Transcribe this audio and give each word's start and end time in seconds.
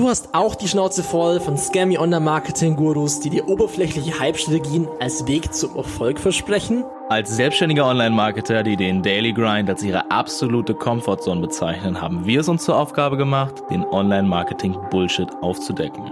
Du 0.00 0.08
hast 0.08 0.30
auch 0.32 0.54
die 0.54 0.66
Schnauze 0.66 1.02
voll 1.02 1.40
von 1.40 1.58
scammy 1.58 1.98
Online-Marketing-Gurus, 1.98 3.20
die 3.20 3.28
dir 3.28 3.46
oberflächliche 3.46 4.18
Hype-Strategien 4.18 4.88
als 4.98 5.26
Weg 5.26 5.52
zum 5.52 5.76
Erfolg 5.76 6.18
versprechen? 6.18 6.84
Als 7.10 7.36
selbstständiger 7.36 7.84
Online-Marketer, 7.84 8.62
die 8.62 8.76
den 8.76 9.02
Daily 9.02 9.34
Grind 9.34 9.68
als 9.68 9.82
ihre 9.82 10.10
absolute 10.10 10.72
Comfortzone 10.72 11.42
bezeichnen, 11.42 12.00
haben 12.00 12.24
wir 12.24 12.40
es 12.40 12.48
uns 12.48 12.64
zur 12.64 12.78
Aufgabe 12.78 13.18
gemacht, 13.18 13.56
den 13.68 13.84
Online-Marketing-Bullshit 13.84 15.28
aufzudecken. 15.42 16.10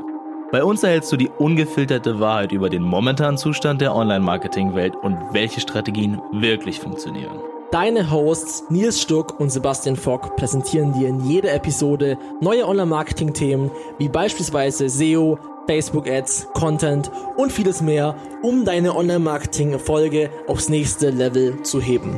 Bei 0.53 0.63
uns 0.63 0.83
erhältst 0.83 1.11
du 1.11 1.17
die 1.17 1.31
ungefilterte 1.39 2.21
Wahrheit 2.21 2.53
über 2.53 2.69
den 2.69 2.83
momentanen 2.83 3.39
Zustand 3.39 3.81
der 3.81 3.97
Online-Marketing-Welt 3.97 4.97
und 4.97 5.17
welche 5.33 5.63
Strategien 5.63 6.21
wirklich 6.31 6.79
funktionieren. 6.79 7.39
Deine 7.71 8.11
Hosts 8.11 8.65
Nils 8.71 8.99
Stuck 8.99 9.39
und 9.39 9.51
Sebastian 9.51 9.97
Fock 9.97 10.37
präsentieren 10.37 10.95
dir 10.95 11.07
in 11.09 11.21
jeder 11.21 11.53
Episode 11.53 12.17
neue 12.41 12.67
Online-Marketing-Themen 12.67 13.71
wie 13.99 14.09
beispielsweise 14.09 14.89
SEO, 14.89 15.39
Facebook-Ads, 15.67 16.49
Content 16.55 17.11
und 17.37 17.53
vieles 17.53 17.83
mehr, 17.83 18.17
um 18.41 18.65
deine 18.65 18.97
Online-Marketing-Erfolge 18.97 20.31
aufs 20.47 20.71
nächste 20.71 21.11
Level 21.11 21.63
zu 21.63 21.79
heben. 21.79 22.17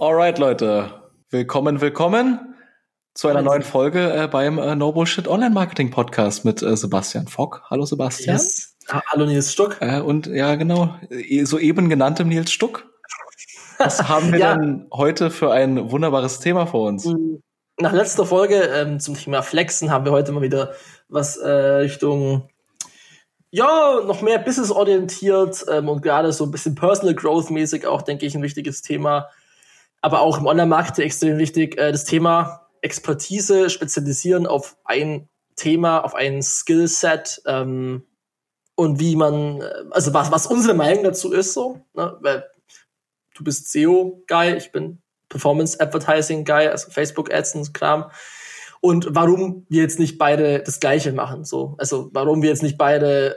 Alright, 0.00 0.40
Leute. 0.40 0.90
Willkommen, 1.30 1.80
willkommen 1.80 2.45
zu 3.16 3.28
einer 3.28 3.40
neuen 3.40 3.62
Folge 3.62 4.12
äh, 4.12 4.28
beim 4.28 4.58
äh, 4.58 4.76
No 4.76 4.92
Bullshit 4.92 5.26
Online 5.26 5.54
Marketing 5.54 5.90
Podcast 5.90 6.44
mit 6.44 6.62
äh, 6.62 6.76
Sebastian 6.76 7.26
Fock. 7.26 7.62
Hallo 7.70 7.86
Sebastian. 7.86 8.36
Yes. 8.36 8.76
hallo 8.88 9.24
Nils 9.24 9.50
Stuck. 9.50 9.78
Äh, 9.80 10.00
und 10.00 10.26
ja, 10.26 10.54
genau, 10.54 10.94
e, 11.08 11.44
soeben 11.44 11.88
genanntem 11.88 12.28
Nils 12.28 12.52
Stuck. 12.52 12.86
Was 13.78 14.06
haben 14.06 14.32
wir 14.32 14.38
ja. 14.40 14.54
denn 14.54 14.86
heute 14.92 15.30
für 15.30 15.50
ein 15.50 15.90
wunderbares 15.90 16.40
Thema 16.40 16.66
vor 16.66 16.88
uns? 16.88 17.06
Mm, 17.06 17.36
nach 17.80 17.92
letzter 17.92 18.26
Folge 18.26 18.56
ähm, 18.56 19.00
zum 19.00 19.14
Thema 19.14 19.42
Flexen 19.42 19.90
haben 19.90 20.04
wir 20.04 20.12
heute 20.12 20.32
mal 20.32 20.42
wieder 20.42 20.74
was 21.08 21.38
äh, 21.38 21.48
Richtung 21.50 22.50
ja, 23.50 24.02
noch 24.04 24.20
mehr 24.20 24.38
businessorientiert 24.40 25.64
ähm, 25.70 25.88
und 25.88 26.02
gerade 26.02 26.32
so 26.32 26.44
ein 26.44 26.50
bisschen 26.50 26.74
Personal 26.74 27.14
Growth 27.14 27.48
mäßig 27.48 27.86
auch, 27.86 28.02
denke 28.02 28.26
ich, 28.26 28.34
ein 28.34 28.42
wichtiges 28.42 28.82
Thema. 28.82 29.28
Aber 30.02 30.20
auch 30.20 30.38
im 30.38 30.46
Online-Marketing 30.46 31.04
extrem 31.04 31.38
wichtig, 31.38 31.78
äh, 31.78 31.92
das 31.92 32.04
Thema 32.04 32.65
Expertise 32.82 33.70
spezialisieren 33.70 34.46
auf 34.46 34.76
ein 34.84 35.28
Thema, 35.56 36.00
auf 36.00 36.14
ein 36.14 36.42
Skillset 36.42 37.42
ähm, 37.46 38.04
und 38.74 39.00
wie 39.00 39.16
man, 39.16 39.60
äh, 39.60 39.84
also 39.90 40.14
was, 40.14 40.30
was 40.30 40.46
unsere 40.46 40.74
Meinung 40.74 41.02
dazu 41.02 41.32
ist, 41.32 41.54
so, 41.54 41.80
ne? 41.94 42.16
weil 42.20 42.44
du 43.34 43.42
bist 43.42 43.72
SEO-Guy, 43.72 44.56
ich 44.56 44.70
bin 44.70 45.02
Performance-Advertising-Guy, 45.28 46.68
also 46.68 46.90
Facebook-Ads 46.90 47.56
und 47.56 47.74
Kram. 47.74 48.10
Und 48.80 49.08
warum 49.10 49.66
wir 49.68 49.82
jetzt 49.82 49.98
nicht 49.98 50.18
beide 50.18 50.60
das 50.60 50.78
Gleiche 50.78 51.12
machen, 51.12 51.44
so. 51.44 51.74
Also, 51.78 52.10
warum 52.12 52.42
wir 52.42 52.50
jetzt 52.50 52.62
nicht 52.62 52.78
beide 52.78 53.34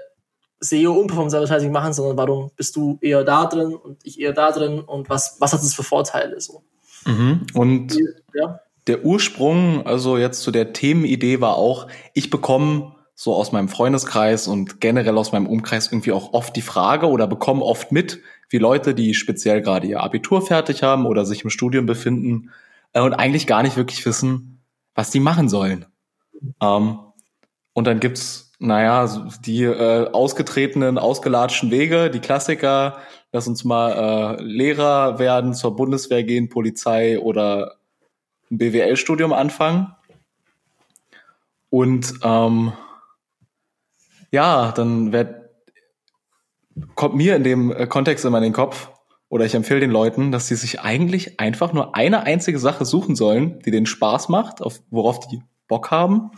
SEO 0.60 0.92
und 0.92 1.08
Performance 1.08 1.36
Advertising 1.36 1.72
machen, 1.72 1.94
sondern 1.94 2.18
warum 2.18 2.52
bist 2.56 2.76
du 2.76 3.00
eher 3.02 3.24
da 3.24 3.46
drin 3.46 3.74
und 3.74 4.06
ich 4.06 4.20
eher 4.20 4.34
da 4.34 4.52
drin 4.52 4.82
und 4.82 5.10
was, 5.10 5.38
was 5.40 5.54
hat 5.54 5.62
das 5.62 5.74
für 5.74 5.84
Vorteile, 5.84 6.40
so. 6.40 6.64
Mhm. 7.06 7.48
Und 7.54 7.98
ja 8.34 8.60
der 8.90 9.06
Ursprung, 9.06 9.86
also 9.86 10.18
jetzt 10.18 10.42
zu 10.42 10.52
der 10.52 10.74
Themenidee 10.74 11.40
war 11.40 11.56
auch, 11.56 11.88
ich 12.14 12.30
bekomme 12.30 12.96
so 13.16 13.36
aus 13.36 13.52
meinem 13.52 13.68
Freundeskreis 13.68 14.48
und 14.48 14.82
generell 14.82 15.18
aus 15.18 15.32
meinem 15.32 15.46
Umkreis 15.46 15.92
irgendwie 15.92 16.12
auch 16.12 16.34
oft 16.34 16.56
die 16.56 16.62
Frage 16.62 17.08
oder 17.08 17.28
bekomme 17.28 17.64
oft 17.64 17.92
mit, 17.92 18.22
wie 18.50 18.58
Leute, 18.58 18.96
die 18.96 19.14
speziell 19.14 19.62
gerade 19.62 19.88
ihr 19.88 20.02
Abitur 20.02 20.42
fertig 20.42 20.84
haben 20.84 21.06
oder 21.06 21.26
sich 21.26 21.44
im 21.44 21.50
Studium 21.50 21.86
befinden 21.86 22.52
äh, 22.94 23.02
und 23.02 23.14
eigentlich 23.14 23.46
gar 23.46 23.62
nicht 23.62 23.78
wirklich 23.78 24.06
wissen, 24.06 24.64
was 24.96 25.12
die 25.12 25.20
machen 25.20 25.50
sollen. 25.50 25.86
Ähm, 26.62 27.00
und 27.74 27.88
dann 27.88 28.00
gibt's, 28.00 28.54
naja, 28.60 29.28
die 29.46 29.64
äh, 29.64 30.10
ausgetretenen, 30.12 30.98
ausgelatschten 30.98 31.72
Wege, 31.72 32.10
die 32.10 32.20
Klassiker, 32.20 32.98
lass 33.32 33.48
uns 33.48 33.64
mal 33.64 34.38
äh, 34.40 34.42
Lehrer 34.42 35.20
werden, 35.20 35.54
zur 35.54 35.76
Bundeswehr 35.76 36.24
gehen, 36.24 36.50
Polizei 36.50 37.20
oder 37.20 37.79
ein 38.52 38.58
BWL-Studium 38.58 39.34
anfangen. 39.34 39.96
Und 41.70 42.14
ähm, 42.24 42.74
ja, 44.32 44.72
dann 44.72 45.12
wird, 45.12 45.50
kommt 46.96 47.16
mir 47.16 47.36
in 47.36 47.44
dem 47.44 47.72
äh, 47.72 47.88
Kontext 47.88 48.26
immer 48.26 48.38
in 48.38 48.46
den 48.46 48.54
Kopf, 48.54 48.90
oder 49.30 49.46
ich 49.46 49.54
empfehle 49.54 49.80
den 49.80 49.92
Leuten, 49.92 50.32
dass 50.32 50.48
sie 50.48 50.56
sich 50.56 50.82
eigentlich 50.82 51.40
einfach 51.40 51.72
nur 51.72 51.96
eine 51.96 52.24
einzige 52.24 52.58
Sache 52.58 52.84
suchen 52.84 53.16
sollen, 53.16 53.60
die 53.60 53.72
denen 53.72 53.86
Spaß 53.86 54.28
macht, 54.30 54.62
auf, 54.62 54.82
worauf 54.90 55.20
die 55.28 55.44
Bock 55.68 55.92
haben. 55.92 56.32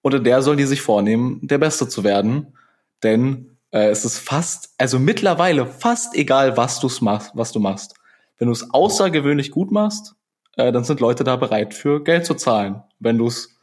Und 0.00 0.14
in 0.14 0.24
der 0.24 0.40
sollen 0.40 0.58
die 0.58 0.64
sich 0.64 0.80
vornehmen, 0.80 1.40
der 1.42 1.58
Beste 1.58 1.86
zu 1.86 2.02
werden. 2.02 2.56
Denn 3.02 3.58
äh, 3.70 3.88
es 3.88 4.06
ist 4.06 4.18
fast, 4.18 4.74
also 4.78 4.98
mittlerweile 4.98 5.66
fast 5.66 6.14
egal, 6.14 6.56
was, 6.56 6.80
du's 6.80 7.02
machst, 7.02 7.32
was 7.34 7.52
du 7.52 7.60
machst. 7.60 7.94
Wenn 8.38 8.46
du 8.46 8.52
es 8.52 8.70
außergewöhnlich 8.70 9.50
gut 9.50 9.70
machst, 9.70 10.13
äh, 10.56 10.72
dann 10.72 10.84
sind 10.84 11.00
Leute 11.00 11.24
da 11.24 11.36
bereit 11.36 11.74
für 11.74 12.02
Geld 12.02 12.26
zu 12.26 12.34
zahlen. 12.34 12.82
Wenn 13.00 13.18
du 13.18 13.26
es 13.26 13.58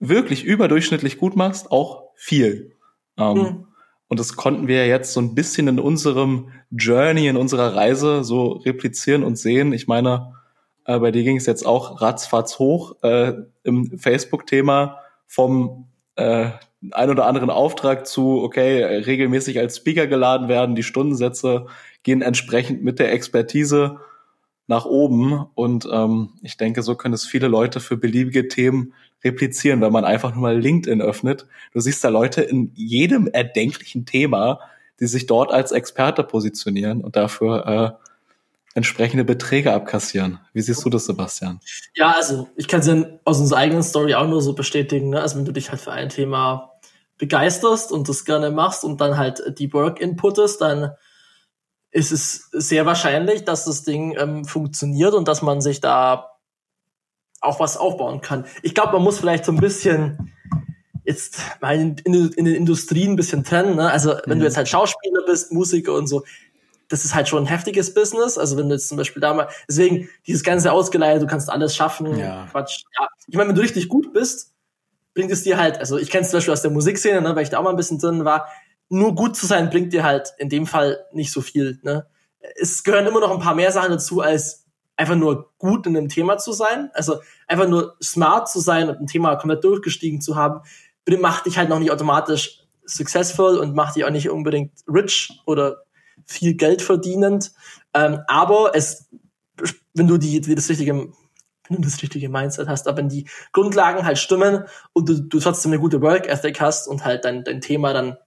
wirklich 0.00 0.44
überdurchschnittlich 0.44 1.18
gut 1.18 1.36
machst, 1.36 1.70
auch 1.70 2.10
viel. 2.14 2.72
Ähm, 3.16 3.36
mhm. 3.36 3.66
Und 4.08 4.20
das 4.20 4.36
konnten 4.36 4.68
wir 4.68 4.86
jetzt 4.86 5.12
so 5.12 5.20
ein 5.20 5.34
bisschen 5.34 5.66
in 5.66 5.80
unserem 5.80 6.50
Journey, 6.70 7.26
in 7.26 7.36
unserer 7.36 7.74
Reise 7.74 8.22
so 8.22 8.52
replizieren 8.52 9.24
und 9.24 9.38
sehen. 9.38 9.72
Ich 9.72 9.88
meine, 9.88 10.34
äh, 10.84 10.98
bei 10.98 11.10
dir 11.10 11.22
ging 11.22 11.36
es 11.36 11.46
jetzt 11.46 11.66
auch 11.66 12.00
ratzfatz 12.00 12.58
hoch 12.58 12.96
äh, 13.02 13.32
im 13.62 13.98
Facebook-Thema 13.98 14.98
vom 15.26 15.88
äh, 16.16 16.50
ein 16.90 17.10
oder 17.10 17.26
anderen 17.26 17.50
Auftrag 17.50 18.06
zu, 18.06 18.42
okay, 18.42 18.84
regelmäßig 18.84 19.58
als 19.58 19.78
Speaker 19.78 20.06
geladen 20.06 20.48
werden, 20.48 20.74
die 20.74 20.82
Stundensätze 20.82 21.66
gehen 22.02 22.20
entsprechend 22.20 22.84
mit 22.84 22.98
der 22.98 23.12
Expertise 23.12 24.00
nach 24.66 24.84
oben. 24.84 25.46
Und 25.54 25.88
ähm, 25.90 26.30
ich 26.42 26.56
denke, 26.56 26.82
so 26.82 26.94
können 26.94 27.14
es 27.14 27.26
viele 27.26 27.48
Leute 27.48 27.80
für 27.80 27.96
beliebige 27.96 28.48
Themen 28.48 28.94
replizieren, 29.22 29.80
wenn 29.80 29.92
man 29.92 30.04
einfach 30.04 30.32
nur 30.32 30.42
mal 30.42 30.58
LinkedIn 30.58 31.00
öffnet. 31.00 31.46
Du 31.72 31.80
siehst 31.80 32.04
da 32.04 32.08
Leute 32.08 32.42
in 32.42 32.72
jedem 32.74 33.26
erdenklichen 33.26 34.04
Thema, 34.04 34.60
die 35.00 35.06
sich 35.06 35.26
dort 35.26 35.50
als 35.50 35.72
Experte 35.72 36.22
positionieren 36.22 37.02
und 37.02 37.16
dafür 37.16 37.98
äh, 37.98 38.04
entsprechende 38.74 39.24
Beträge 39.24 39.72
abkassieren. 39.72 40.40
Wie 40.52 40.60
siehst 40.60 40.84
du 40.84 40.90
das, 40.90 41.06
Sebastian? 41.06 41.60
Ja, 41.94 42.12
also 42.12 42.48
ich 42.56 42.68
kann 42.68 42.80
es 42.80 42.88
aus 43.24 43.40
unserer 43.40 43.58
eigenen 43.58 43.82
Story 43.82 44.14
auch 44.14 44.28
nur 44.28 44.42
so 44.42 44.52
bestätigen. 44.52 45.10
Ne? 45.10 45.20
Also 45.20 45.38
wenn 45.38 45.44
du 45.44 45.52
dich 45.52 45.70
halt 45.70 45.80
für 45.80 45.92
ein 45.92 46.08
Thema 46.08 46.72
begeisterst 47.16 47.92
und 47.92 48.08
das 48.08 48.24
gerne 48.24 48.50
machst 48.50 48.84
und 48.84 49.00
dann 49.00 49.16
halt 49.16 49.58
die 49.58 49.72
Work 49.72 50.00
inputest, 50.00 50.60
dann 50.60 50.90
ist 51.94 52.10
es 52.10 52.48
sehr 52.50 52.86
wahrscheinlich, 52.86 53.44
dass 53.44 53.64
das 53.64 53.84
Ding 53.84 54.16
ähm, 54.18 54.44
funktioniert 54.44 55.14
und 55.14 55.28
dass 55.28 55.42
man 55.42 55.60
sich 55.60 55.80
da 55.80 56.32
auch 57.40 57.60
was 57.60 57.76
aufbauen 57.76 58.20
kann. 58.20 58.46
Ich 58.62 58.74
glaube, 58.74 58.94
man 58.94 59.02
muss 59.02 59.20
vielleicht 59.20 59.44
so 59.44 59.52
ein 59.52 59.58
bisschen 59.58 60.32
jetzt 61.04 61.38
mal 61.60 61.78
in, 61.78 61.96
in, 62.04 62.30
in 62.32 62.44
den 62.46 62.54
Industrien 62.54 63.12
ein 63.12 63.16
bisschen 63.16 63.44
trennen. 63.44 63.76
Ne? 63.76 63.88
Also 63.90 64.14
wenn 64.26 64.38
mhm. 64.38 64.40
du 64.40 64.46
jetzt 64.46 64.56
halt 64.56 64.68
Schauspieler 64.68 65.22
bist, 65.24 65.52
Musiker 65.52 65.94
und 65.94 66.08
so, 66.08 66.24
das 66.88 67.04
ist 67.04 67.14
halt 67.14 67.28
schon 67.28 67.44
ein 67.44 67.46
heftiges 67.46 67.94
Business. 67.94 68.38
Also 68.38 68.56
wenn 68.56 68.68
du 68.68 68.74
jetzt 68.74 68.88
zum 68.88 68.96
Beispiel 68.96 69.20
da 69.20 69.32
mal, 69.32 69.48
deswegen 69.68 70.08
dieses 70.26 70.42
ganze 70.42 70.72
Ausgeleihe, 70.72 71.20
du 71.20 71.28
kannst 71.28 71.48
alles 71.48 71.76
schaffen, 71.76 72.18
ja. 72.18 72.48
Quatsch. 72.50 72.82
Ja. 72.98 73.06
Ich 73.28 73.36
meine, 73.36 73.50
wenn 73.50 73.56
du 73.56 73.62
richtig 73.62 73.88
gut 73.88 74.12
bist, 74.12 74.52
bringt 75.14 75.30
es 75.30 75.44
dir 75.44 75.58
halt, 75.58 75.78
also 75.78 75.96
ich 75.96 76.10
kenne 76.10 76.24
es 76.24 76.30
zum 76.30 76.38
Beispiel 76.38 76.52
aus 76.52 76.62
der 76.62 76.72
Musikszene, 76.72 77.22
ne, 77.22 77.36
weil 77.36 77.44
ich 77.44 77.50
da 77.50 77.58
auch 77.58 77.62
mal 77.62 77.70
ein 77.70 77.76
bisschen 77.76 78.00
drin 78.00 78.24
war, 78.24 78.48
nur 78.88 79.14
gut 79.14 79.36
zu 79.36 79.46
sein 79.46 79.70
bringt 79.70 79.92
dir 79.92 80.04
halt 80.04 80.32
in 80.38 80.48
dem 80.48 80.66
Fall 80.66 81.04
nicht 81.12 81.32
so 81.32 81.40
viel. 81.40 81.80
Ne? 81.82 82.06
Es 82.56 82.84
gehören 82.84 83.06
immer 83.06 83.20
noch 83.20 83.30
ein 83.30 83.40
paar 83.40 83.54
mehr 83.54 83.72
Sachen 83.72 83.90
dazu, 83.90 84.20
als 84.20 84.66
einfach 84.96 85.16
nur 85.16 85.52
gut 85.58 85.86
in 85.86 85.96
einem 85.96 86.08
Thema 86.08 86.38
zu 86.38 86.52
sein. 86.52 86.90
Also 86.94 87.20
einfach 87.46 87.68
nur 87.68 87.96
smart 88.02 88.48
zu 88.48 88.60
sein 88.60 88.88
und 88.88 89.00
ein 89.00 89.06
Thema 89.06 89.36
komplett 89.36 89.64
durchgestiegen 89.64 90.20
zu 90.20 90.36
haben, 90.36 90.60
macht 91.20 91.46
dich 91.46 91.58
halt 91.58 91.68
noch 91.68 91.78
nicht 91.78 91.90
automatisch 91.90 92.60
successful 92.86 93.58
und 93.58 93.74
macht 93.74 93.96
dich 93.96 94.04
auch 94.04 94.10
nicht 94.10 94.30
unbedingt 94.30 94.72
rich 94.86 95.40
oder 95.46 95.84
viel 96.26 96.54
Geld 96.54 96.82
verdienend. 96.82 97.52
Ähm, 97.92 98.20
aber 98.28 98.72
es, 98.74 99.08
wenn 99.94 100.06
du 100.06 100.18
die, 100.18 100.40
die 100.40 100.54
das 100.54 100.68
richtige 100.68 101.12
wenn 101.68 101.80
du 101.80 101.88
das 101.88 102.02
richtige 102.02 102.28
Mindset 102.28 102.68
hast, 102.68 102.86
aber 102.86 102.98
wenn 102.98 103.08
die 103.08 103.26
Grundlagen 103.52 104.04
halt 104.04 104.18
stimmen 104.18 104.64
und 104.92 105.08
du, 105.08 105.22
du 105.22 105.40
trotzdem 105.40 105.72
eine 105.72 105.80
gute 105.80 106.02
Work 106.02 106.28
Ethic 106.28 106.60
hast 106.60 106.86
und 106.86 107.06
halt 107.06 107.24
dein, 107.24 107.42
dein 107.42 107.62
Thema 107.62 107.94
dann 107.94 108.18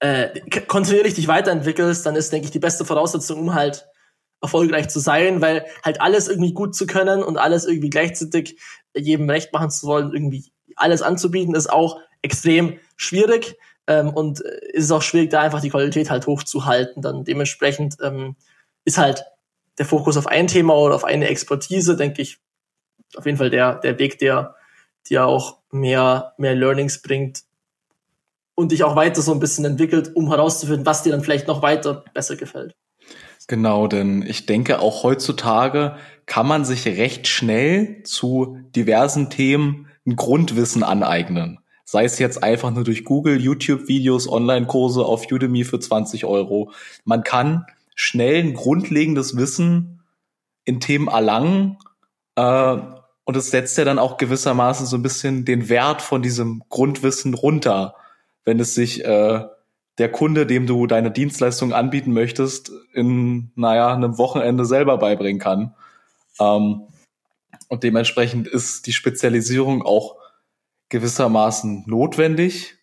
äh, 0.00 0.40
kontinuierlich 0.66 1.14
dich 1.14 1.28
weiterentwickelst, 1.28 2.04
dann 2.04 2.16
ist, 2.16 2.32
denke 2.32 2.46
ich, 2.46 2.50
die 2.50 2.58
beste 2.58 2.84
Voraussetzung, 2.84 3.40
um 3.40 3.54
halt 3.54 3.86
erfolgreich 4.40 4.88
zu 4.88 4.98
sein, 4.98 5.40
weil 5.42 5.66
halt 5.84 6.00
alles 6.00 6.28
irgendwie 6.28 6.54
gut 6.54 6.74
zu 6.74 6.86
können 6.86 7.22
und 7.22 7.36
alles 7.36 7.66
irgendwie 7.66 7.90
gleichzeitig 7.90 8.58
jedem 8.96 9.28
recht 9.28 9.52
machen 9.52 9.70
zu 9.70 9.86
wollen, 9.86 10.12
irgendwie 10.12 10.52
alles 10.76 11.02
anzubieten, 11.02 11.54
ist 11.54 11.70
auch 11.70 12.00
extrem 12.22 12.78
schwierig. 12.96 13.56
Ähm, 13.86 14.08
und 14.10 14.40
es 14.40 14.84
ist 14.84 14.90
auch 14.90 15.02
schwierig, 15.02 15.30
da 15.30 15.42
einfach 15.42 15.60
die 15.60 15.70
Qualität 15.70 16.10
halt 16.10 16.26
hochzuhalten. 16.26 17.02
Dann 17.02 17.24
dementsprechend 17.24 17.96
ähm, 18.02 18.36
ist 18.84 18.98
halt 18.98 19.24
der 19.78 19.86
Fokus 19.86 20.16
auf 20.16 20.26
ein 20.26 20.46
Thema 20.46 20.74
oder 20.74 20.94
auf 20.94 21.04
eine 21.04 21.28
Expertise, 21.28 21.96
denke 21.96 22.22
ich, 22.22 22.38
auf 23.16 23.26
jeden 23.26 23.38
Fall 23.38 23.50
der, 23.50 23.76
der 23.76 23.98
Weg, 23.98 24.18
der 24.18 24.54
dir 25.08 25.26
auch 25.26 25.58
mehr, 25.70 26.34
mehr 26.38 26.54
Learnings 26.54 27.02
bringt 27.02 27.42
und 28.54 28.72
dich 28.72 28.84
auch 28.84 28.96
weiter 28.96 29.22
so 29.22 29.32
ein 29.32 29.40
bisschen 29.40 29.64
entwickelt, 29.64 30.12
um 30.14 30.28
herauszufinden, 30.28 30.86
was 30.86 31.02
dir 31.02 31.10
dann 31.10 31.22
vielleicht 31.22 31.48
noch 31.48 31.62
weiter 31.62 32.04
besser 32.14 32.36
gefällt. 32.36 32.74
Genau, 33.46 33.88
denn 33.88 34.22
ich 34.22 34.46
denke, 34.46 34.78
auch 34.78 35.02
heutzutage 35.02 35.96
kann 36.26 36.46
man 36.46 36.64
sich 36.64 36.86
recht 36.86 37.26
schnell 37.26 38.02
zu 38.04 38.58
diversen 38.76 39.30
Themen 39.30 39.88
ein 40.06 40.16
Grundwissen 40.16 40.82
aneignen. 40.82 41.58
Sei 41.84 42.04
es 42.04 42.20
jetzt 42.20 42.44
einfach 42.44 42.70
nur 42.70 42.84
durch 42.84 43.04
Google, 43.04 43.40
YouTube-Videos, 43.40 44.28
Online-Kurse 44.28 45.04
auf 45.04 45.30
Udemy 45.30 45.64
für 45.64 45.80
20 45.80 46.24
Euro. 46.24 46.70
Man 47.04 47.24
kann 47.24 47.66
schnell 47.96 48.44
ein 48.44 48.54
grundlegendes 48.54 49.36
Wissen 49.36 50.02
in 50.64 50.78
Themen 50.78 51.08
erlangen 51.08 51.78
äh, 52.36 52.76
und 53.24 53.36
es 53.36 53.50
setzt 53.50 53.76
ja 53.78 53.84
dann 53.84 53.98
auch 53.98 54.16
gewissermaßen 54.16 54.86
so 54.86 54.96
ein 54.96 55.02
bisschen 55.02 55.44
den 55.44 55.68
Wert 55.68 56.02
von 56.02 56.22
diesem 56.22 56.62
Grundwissen 56.68 57.34
runter, 57.34 57.94
wenn 58.44 58.60
es 58.60 58.74
sich 58.74 59.04
äh, 59.04 59.44
der 59.98 60.10
Kunde, 60.10 60.46
dem 60.46 60.66
du 60.66 60.86
deine 60.86 61.10
Dienstleistung 61.10 61.72
anbieten 61.72 62.12
möchtest, 62.12 62.72
in, 62.94 63.52
naja, 63.54 63.92
einem 63.92 64.18
Wochenende 64.18 64.64
selber 64.64 64.98
beibringen 64.98 65.40
kann. 65.40 65.74
Ähm, 66.38 66.82
und 67.68 67.82
dementsprechend 67.82 68.48
ist 68.48 68.86
die 68.86 68.92
Spezialisierung 68.92 69.82
auch 69.82 70.16
gewissermaßen 70.88 71.84
notwendig. 71.86 72.78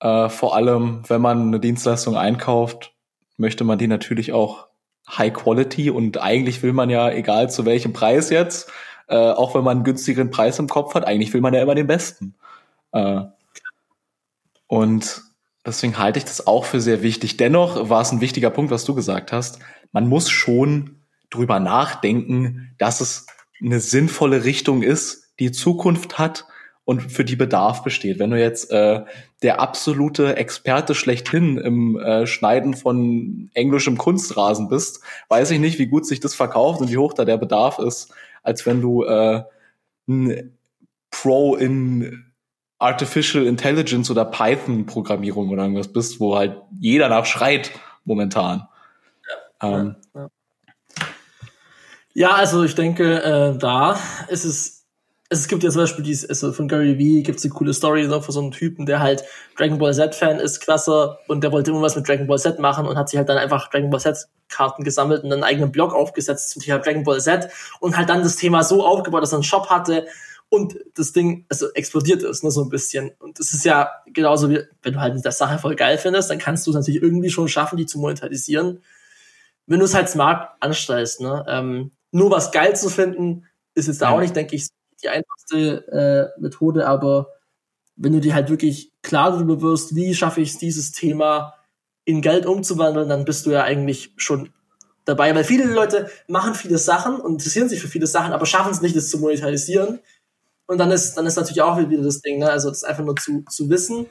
Äh, 0.00 0.28
vor 0.28 0.54
allem, 0.54 1.02
wenn 1.08 1.20
man 1.20 1.48
eine 1.48 1.60
Dienstleistung 1.60 2.16
einkauft, 2.16 2.94
möchte 3.36 3.64
man 3.64 3.78
die 3.78 3.88
natürlich 3.88 4.32
auch 4.32 4.68
High 5.08 5.32
Quality 5.32 5.90
und 5.90 6.20
eigentlich 6.20 6.62
will 6.62 6.72
man 6.72 6.90
ja, 6.90 7.10
egal 7.10 7.50
zu 7.50 7.64
welchem 7.64 7.92
Preis 7.92 8.30
jetzt, 8.30 8.70
äh, 9.08 9.16
auch 9.16 9.54
wenn 9.54 9.64
man 9.64 9.78
einen 9.78 9.84
günstigeren 9.84 10.30
Preis 10.30 10.58
im 10.58 10.68
Kopf 10.68 10.94
hat, 10.94 11.06
eigentlich 11.06 11.32
will 11.32 11.40
man 11.40 11.54
ja 11.54 11.62
immer 11.62 11.74
den 11.74 11.86
besten. 11.86 12.34
Äh, 12.92 13.22
und 14.68 15.28
Deswegen 15.68 15.98
halte 15.98 16.18
ich 16.18 16.24
das 16.24 16.46
auch 16.46 16.64
für 16.64 16.80
sehr 16.80 17.02
wichtig. 17.02 17.36
Dennoch 17.36 17.90
war 17.90 18.00
es 18.00 18.10
ein 18.10 18.22
wichtiger 18.22 18.48
Punkt, 18.48 18.70
was 18.70 18.86
du 18.86 18.94
gesagt 18.94 19.32
hast. 19.32 19.58
Man 19.92 20.08
muss 20.08 20.30
schon 20.30 21.02
drüber 21.28 21.60
nachdenken, 21.60 22.74
dass 22.78 23.02
es 23.02 23.26
eine 23.60 23.78
sinnvolle 23.78 24.44
Richtung 24.44 24.82
ist, 24.82 25.34
die 25.38 25.52
Zukunft 25.52 26.18
hat 26.18 26.46
und 26.86 27.12
für 27.12 27.24
die 27.24 27.36
Bedarf 27.36 27.82
besteht. 27.82 28.18
Wenn 28.18 28.30
du 28.30 28.40
jetzt 28.40 28.70
äh, 28.70 29.02
der 29.42 29.60
absolute 29.60 30.36
Experte 30.36 30.94
schlechthin 30.94 31.58
im 31.58 31.98
äh, 31.98 32.26
Schneiden 32.26 32.72
von 32.72 33.50
englischem 33.52 33.98
Kunstrasen 33.98 34.70
bist, 34.70 35.02
weiß 35.28 35.50
ich 35.50 35.60
nicht, 35.60 35.78
wie 35.78 35.86
gut 35.86 36.06
sich 36.06 36.20
das 36.20 36.34
verkauft 36.34 36.80
und 36.80 36.90
wie 36.90 36.96
hoch 36.96 37.12
da 37.12 37.26
der 37.26 37.36
Bedarf 37.36 37.78
ist, 37.78 38.10
als 38.42 38.64
wenn 38.64 38.80
du 38.80 39.04
äh, 39.04 39.42
ein 40.08 40.56
Pro 41.10 41.56
in 41.56 42.27
Artificial 42.78 43.46
Intelligence 43.46 44.10
oder 44.10 44.24
Python-Programmierung 44.24 45.48
oder 45.50 45.62
irgendwas 45.62 45.92
bist, 45.92 46.20
wo 46.20 46.36
halt 46.36 46.56
jeder 46.78 47.08
nach 47.08 47.26
schreit 47.26 47.72
momentan. 48.04 48.68
Ja, 49.60 49.80
ähm, 49.80 49.96
ja, 50.14 50.28
ja. 52.14 52.30
also 52.30 52.62
ich 52.62 52.74
denke, 52.74 53.22
äh, 53.22 53.58
da 53.58 53.98
ist 54.28 54.44
es, 54.44 54.86
es 55.28 55.48
gibt 55.48 55.62
ja 55.64 55.70
zum 55.70 55.82
Beispiel 55.82 56.04
dieses, 56.04 56.28
also 56.28 56.52
von 56.52 56.68
Gary 56.68 56.96
Vee 56.98 57.22
gibt 57.22 57.38
es 57.38 57.44
eine 57.44 57.52
coole 57.52 57.74
Story 57.74 58.06
so, 58.06 58.20
von 58.20 58.32
so 58.32 58.40
einem 58.40 58.52
Typen, 58.52 58.86
der 58.86 59.00
halt 59.00 59.24
Dragon 59.56 59.78
Ball 59.78 59.92
Z-Fan 59.92 60.38
ist, 60.38 60.60
klasse, 60.60 61.18
und 61.26 61.42
der 61.42 61.50
wollte 61.50 61.72
immer 61.72 61.82
was 61.82 61.96
mit 61.96 62.08
Dragon 62.08 62.28
Ball 62.28 62.38
Z 62.38 62.60
machen 62.60 62.86
und 62.86 62.96
hat 62.96 63.08
sich 63.08 63.18
halt 63.18 63.28
dann 63.28 63.38
einfach 63.38 63.68
Dragon 63.70 63.90
Ball 63.90 64.00
Z-Karten 64.00 64.84
gesammelt 64.84 65.24
und 65.24 65.32
einen 65.32 65.42
eigenen 65.42 65.72
Blog 65.72 65.92
aufgesetzt 65.92 66.50
zum 66.50 66.62
Thema 66.62 66.78
Dragon 66.78 67.02
Ball 67.02 67.20
Z 67.20 67.50
und 67.80 67.96
halt 67.96 68.08
dann 68.08 68.22
das 68.22 68.36
Thema 68.36 68.62
so 68.62 68.86
aufgebaut, 68.86 69.22
dass 69.22 69.32
er 69.32 69.38
einen 69.38 69.42
Shop 69.42 69.68
hatte, 69.68 70.06
und 70.50 70.78
das 70.94 71.12
Ding 71.12 71.44
also 71.48 71.70
explodiert 71.72 72.22
ist, 72.22 72.42
ne, 72.42 72.50
so 72.50 72.62
ein 72.62 72.70
bisschen. 72.70 73.10
Und 73.18 73.38
das 73.38 73.52
ist 73.52 73.64
ja 73.64 73.90
genauso 74.06 74.48
wie, 74.50 74.60
wenn 74.82 74.94
du 74.94 75.00
halt 75.00 75.24
das 75.24 75.38
Sache 75.38 75.58
voll 75.58 75.76
geil 75.76 75.98
findest, 75.98 76.30
dann 76.30 76.38
kannst 76.38 76.66
du 76.66 76.70
es 76.70 76.76
natürlich 76.76 77.02
irgendwie 77.02 77.30
schon 77.30 77.48
schaffen, 77.48 77.76
die 77.76 77.86
zu 77.86 77.98
monetarisieren. 77.98 78.82
Wenn 79.66 79.80
du 79.80 79.84
es 79.84 79.94
halt 79.94 80.08
smart 80.08 80.50
anstellst, 80.60 81.20
ne, 81.20 81.44
ähm, 81.48 81.92
nur 82.10 82.30
was 82.30 82.50
geil 82.50 82.74
zu 82.76 82.88
finden, 82.88 83.46
ist 83.74 83.88
jetzt 83.88 84.00
ja. 84.00 84.10
auch 84.10 84.20
nicht, 84.20 84.34
denke 84.34 84.56
ich, 84.56 84.68
die 85.02 85.08
einfachste 85.08 86.32
äh, 86.36 86.40
Methode, 86.40 86.86
aber 86.86 87.28
wenn 87.96 88.12
du 88.12 88.20
dir 88.20 88.34
halt 88.34 88.48
wirklich 88.48 88.92
klar 89.02 89.32
darüber 89.32 89.60
wirst, 89.60 89.94
wie 89.94 90.14
schaffe 90.14 90.40
ich 90.40 90.50
es, 90.50 90.58
dieses 90.58 90.92
Thema 90.92 91.54
in 92.04 92.22
Geld 92.22 92.46
umzuwandeln, 92.46 93.08
dann 93.08 93.24
bist 93.24 93.44
du 93.44 93.50
ja 93.50 93.64
eigentlich 93.64 94.12
schon 94.16 94.50
dabei, 95.04 95.34
weil 95.34 95.44
viele 95.44 95.64
Leute 95.64 96.08
machen 96.26 96.54
viele 96.54 96.78
Sachen 96.78 97.16
und 97.16 97.32
interessieren 97.32 97.68
sich 97.68 97.80
für 97.80 97.88
viele 97.88 98.06
Sachen, 98.06 98.32
aber 98.32 98.46
schaffen 98.46 98.72
es 98.72 98.80
nicht, 98.80 98.96
das 98.96 99.10
zu 99.10 99.18
monetarisieren. 99.18 100.00
Und 100.68 100.78
dann 100.78 100.90
ist, 100.90 101.14
dann 101.14 101.26
ist 101.26 101.36
natürlich 101.36 101.62
auch 101.62 101.78
wieder 101.78 102.02
das 102.02 102.20
Ding, 102.20 102.38
ne? 102.38 102.50
Also 102.50 102.68
das 102.68 102.84
einfach 102.84 103.02
nur 103.02 103.16
zu, 103.16 103.42
zu 103.48 103.70
wissen, 103.70 104.06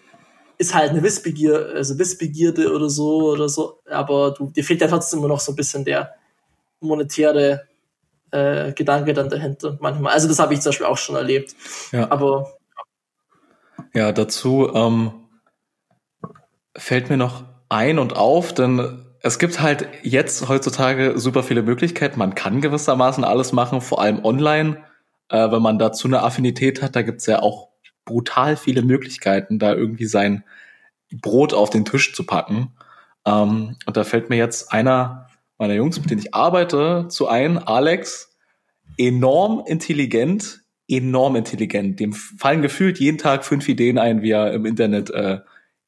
ist 0.57 0.73
halt 0.73 0.89
eine 0.89 1.03
Wissbegier, 1.03 1.71
also 1.75 1.99
Wissbegierde 1.99 2.73
oder 2.73 2.89
so 2.89 3.31
oder 3.31 3.47
so, 3.47 3.79
aber 3.89 4.31
du, 4.31 4.49
dir 4.49 4.63
fehlt 4.63 4.81
ja 4.81 4.87
trotzdem 4.87 5.19
immer 5.19 5.27
noch 5.27 5.39
so 5.39 5.51
ein 5.51 5.55
bisschen 5.55 5.85
der 5.85 6.15
monetäre 6.79 7.67
äh, 8.31 8.73
Gedanke 8.73 9.13
dann 9.13 9.29
dahinter 9.29 9.77
manchmal. 9.79 10.13
Also 10.13 10.27
das 10.27 10.39
habe 10.39 10.55
ich 10.55 10.61
zum 10.61 10.71
Beispiel 10.71 10.87
auch 10.87 10.97
schon 10.97 11.15
erlebt. 11.15 11.55
Ja. 11.91 12.09
Aber 12.09 12.57
ja, 13.93 14.11
dazu 14.11 14.71
ähm, 14.73 15.11
fällt 16.75 17.11
mir 17.11 17.17
noch 17.17 17.43
ein 17.69 17.99
und 17.99 18.15
auf, 18.15 18.51
denn 18.51 19.05
es 19.21 19.37
gibt 19.37 19.61
halt 19.61 19.87
jetzt 20.01 20.49
heutzutage 20.49 21.19
super 21.19 21.43
viele 21.43 21.61
Möglichkeiten. 21.61 22.17
Man 22.17 22.33
kann 22.33 22.61
gewissermaßen 22.61 23.23
alles 23.23 23.53
machen, 23.53 23.81
vor 23.81 24.01
allem 24.01 24.25
online 24.25 24.83
äh, 25.29 25.51
wenn 25.51 25.61
man 25.61 25.79
dazu 25.79 26.07
eine 26.07 26.23
Affinität 26.23 26.81
hat, 26.81 26.95
da 26.95 27.01
gibt's 27.01 27.25
ja 27.25 27.41
auch 27.41 27.69
brutal 28.05 28.57
viele 28.57 28.81
Möglichkeiten, 28.81 29.59
da 29.59 29.73
irgendwie 29.73 30.05
sein 30.05 30.43
Brot 31.11 31.53
auf 31.53 31.69
den 31.69 31.85
Tisch 31.85 32.13
zu 32.13 32.25
packen. 32.25 32.73
Ähm, 33.25 33.75
und 33.85 33.97
da 33.97 34.03
fällt 34.03 34.29
mir 34.29 34.37
jetzt 34.37 34.71
einer 34.71 35.29
meiner 35.57 35.73
Jungs, 35.73 35.99
mit 35.99 36.09
denen 36.09 36.21
ich 36.21 36.33
arbeite, 36.33 37.07
zu 37.09 37.27
ein, 37.27 37.57
Alex, 37.57 38.37
enorm 38.97 39.63
intelligent, 39.65 40.61
enorm 40.87 41.35
intelligent. 41.35 41.99
Dem 41.99 42.13
fallen 42.13 42.61
gefühlt 42.61 42.99
jeden 42.99 43.17
Tag 43.17 43.43
fünf 43.43 43.67
Ideen 43.67 43.97
ein, 43.97 44.21
wie 44.21 44.31
er 44.31 44.53
im 44.53 44.65
Internet 44.65 45.09
äh, 45.09 45.39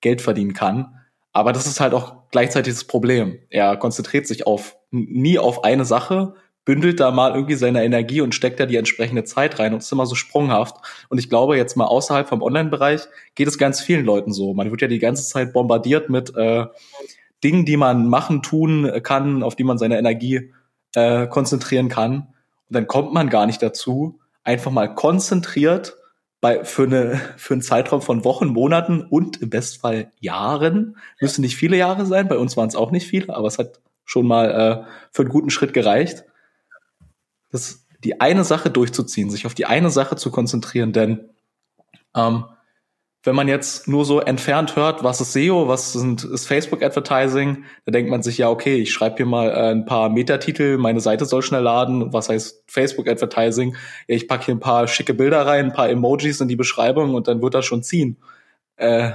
Geld 0.01 0.21
verdienen 0.21 0.53
kann. 0.53 0.95
Aber 1.31 1.53
das 1.53 1.68
ist 1.68 1.80
halt 1.80 1.94
auch 1.94 2.30
gleichzeitig 2.31 2.74
das 2.74 2.83
Problem. 2.83 3.39
Er 3.50 3.77
konzentriert 3.77 4.27
sich 4.27 4.48
auf 4.48 4.77
nie 4.91 5.38
auf 5.38 5.63
eine 5.63 5.86
Sache, 5.86 6.34
bündelt 6.66 7.00
da 7.00 7.12
mal 7.12 7.34
irgendwie 7.34 7.56
seine 7.56 7.84
Energie 7.84 8.22
und 8.22 8.36
steckt 8.36 8.60
da 8.60 8.66
die 8.66 8.75
entsprechende 8.75 9.24
Zeit 9.24 9.60
rein 9.60 9.74
und 9.74 9.80
ist 9.80 9.92
immer 9.92 10.06
so 10.06 10.16
sprunghaft. 10.16 10.78
Und 11.10 11.18
ich 11.18 11.30
glaube, 11.30 11.58
jetzt 11.58 11.75
mal 11.75 11.86
außerhalb 11.86 12.28
vom 12.28 12.42
Online-Bereich 12.42 13.01
geht 13.36 13.48
es 13.48 13.58
ganz 13.58 13.82
vielen 13.82 14.06
Leuten 14.06 14.34
so. 14.34 14.54
Man 14.54 14.70
wird 14.70 14.82
ja 14.82 14.88
die 14.88 15.00
ganze 15.00 15.28
Zeit 15.28 15.54
bombardiert 15.54 16.10
mit 16.10 16.36
äh, 16.36 16.66
Dingen, 17.44 17.66
die 17.66 17.78
man 17.78 18.08
machen, 18.08 18.42
tun 18.42 18.92
kann, 19.04 19.44
auf 19.44 19.56
die 19.56 19.63
man 19.63 19.78
seine 19.78 19.98
Energie 19.98 20.51
äh, 20.96 21.28
konzentrieren 21.28 21.89
kann. 21.89 22.28
Und 22.70 22.75
dann 22.75 22.88
kommt 22.88 23.13
man 23.13 23.30
gar 23.30 23.46
nicht 23.46 23.62
dazu, 23.62 24.20
einfach 24.44 24.72
mal 24.72 24.94
konzentriert 24.94 25.96
bei, 26.42 26.63
für, 26.63 26.84
eine, 26.84 27.20
für 27.38 27.54
einen 27.54 27.62
Zeitraum 27.62 28.01
von 28.01 28.24
Wochen, 28.24 28.48
Monaten 28.48 29.01
und 29.01 29.42
im 29.42 29.50
Bestfall 29.50 30.12
Jahren. 30.20 30.98
Müsste 31.20 31.42
nicht 31.42 31.56
viele 31.56 31.78
Jahre 31.78 32.06
sein, 32.06 32.28
bei 32.28 32.38
uns 32.38 32.56
waren 32.58 32.68
es 32.68 32.75
auch 32.75 32.92
nicht 32.92 33.08
viele, 33.08 33.36
aber 33.36 33.48
es 33.48 33.58
hat 33.58 33.80
schon 34.06 34.28
mal 34.28 34.51
äh, 34.51 34.88
für 35.12 35.24
einen 35.24 35.32
guten 35.32 35.50
Schritt 35.50 35.74
gereicht 35.74 36.25
das, 37.51 37.86
die 38.03 38.22
eine 38.22 38.44
Sache 38.44 38.70
durchzuziehen, 38.70 39.29
sich 39.29 39.46
auf 39.46 39.53
die 39.53 39.65
eine 39.65 39.89
Sache 39.89 40.15
zu 40.15 40.32
konzentrieren, 40.32 40.94
denn 40.94 41.29
ähm, 42.15 42.46
wenn 43.24 43.36
man 43.36 43.50
jetzt 43.50 43.88
nur 43.88 44.06
so 44.06 44.22
entfernt 44.22 44.77
hört, 44.77 45.03
was 45.03 45.20
ist 45.20 45.34
SEO, 45.34 45.68
was 45.68 45.91
sind, 45.91 46.24
ist 46.24 46.48
Facebook 46.48 46.82
Advertising, 46.82 47.65
da 47.86 47.91
denkt 47.91 48.10
man 48.10 48.24
sich 48.24 48.38
ja, 48.38 48.50
okay, 48.50 48.75
ich 48.75 48.94
schreibe 48.94 49.18
hier 49.18 49.25
mal 49.25 49.50
äh, 49.50 49.72
ein 49.72 49.86
paar 49.86 50.10
Metatitel, 50.10 50.77
meine 50.77 51.01
Seite 51.01 51.25
soll 51.25 51.41
schnell 51.41 51.63
laden, 51.63 52.13
was 52.13 52.29
heißt 52.29 52.63
Facebook 52.68 53.10
Advertising? 53.10 53.75
Ja, 54.08 54.15
ich 54.15 54.27
packe 54.29 54.46
hier 54.46 54.56
ein 54.56 54.62
paar 54.62 54.88
schicke 54.88 55.13
Bilder 55.13 55.46
rein, 55.46 55.65
ein 55.65 55.74
paar 55.74 55.89
Emojis 55.89 56.39
in 56.39 56.48
die 56.48 56.56
Beschreibung 56.56 57.13
und 57.13 57.27
dann 57.27 57.41
wird 57.41 57.56
das 57.56 57.65
schon 57.65 57.84
ziehen. 57.84 58.18
Äh, 58.77 59.12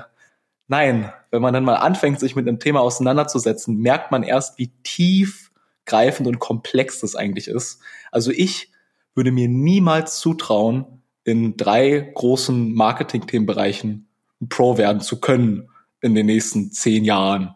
nein, 0.68 1.10
wenn 1.30 1.40
man 1.40 1.54
dann 1.54 1.64
mal 1.64 1.76
anfängt, 1.76 2.20
sich 2.20 2.36
mit 2.36 2.46
einem 2.46 2.58
Thema 2.58 2.80
auseinanderzusetzen, 2.82 3.78
merkt 3.78 4.10
man 4.10 4.22
erst, 4.22 4.58
wie 4.58 4.70
tief 4.82 5.43
greifend 5.86 6.26
und 6.28 6.38
komplex 6.38 7.00
das 7.00 7.14
eigentlich 7.16 7.48
ist. 7.48 7.80
Also 8.10 8.30
ich 8.30 8.70
würde 9.14 9.32
mir 9.32 9.48
niemals 9.48 10.18
zutrauen, 10.18 11.02
in 11.24 11.56
drei 11.56 12.12
großen 12.14 12.74
Marketing-Themenbereichen 12.74 14.08
ein 14.42 14.48
Pro 14.48 14.76
werden 14.76 15.00
zu 15.00 15.20
können 15.20 15.68
in 16.00 16.14
den 16.14 16.26
nächsten 16.26 16.70
zehn 16.72 17.04
Jahren. 17.04 17.54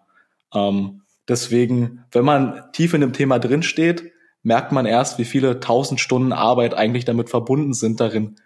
Ähm, 0.55 1.03
deswegen, 1.29 2.05
wenn 2.13 2.25
man 2.25 2.63
tief 2.73 2.95
in 2.95 3.03
dem 3.03 3.13
Thema 3.13 3.39
drinsteht, 3.39 4.11
merkt 4.43 4.73
man 4.73 4.87
erst, 4.87 5.19
wie 5.19 5.25
viele 5.27 5.61
tausend 5.61 6.01
Stunden 6.01 6.33
Arbeit 6.33 6.73
eigentlich 6.75 7.05
damit 7.05 7.29
verbunden 7.29 7.75
sind, 7.75 8.01
darin 8.01 8.37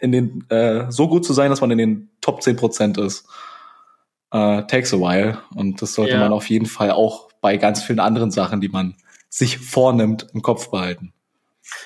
in 0.00 0.10
den, 0.10 0.44
äh, 0.48 0.90
so 0.90 1.06
gut 1.06 1.24
zu 1.24 1.32
sein, 1.32 1.50
dass 1.50 1.60
man 1.60 1.70
in 1.70 1.78
den 1.78 2.10
Top 2.20 2.42
10 2.42 2.56
Prozent 2.56 2.98
ist. 2.98 3.26
äh, 4.34 4.62
takes 4.66 4.94
a 4.94 4.96
while. 4.96 5.38
Und 5.54 5.82
das 5.82 5.92
sollte 5.94 6.14
Ja. 6.14 6.18
man 6.20 6.32
auf 6.32 6.48
jeden 6.48 6.64
Fall 6.66 6.90
auch 6.90 7.28
bei 7.42 7.58
ganz 7.58 7.82
vielen 7.82 8.00
anderen 8.00 8.30
Sachen, 8.30 8.62
die 8.62 8.70
man 8.70 8.94
sich 9.28 9.58
vornimmt, 9.58 10.28
im 10.32 10.40
Kopf 10.40 10.70
behalten. 10.70 11.12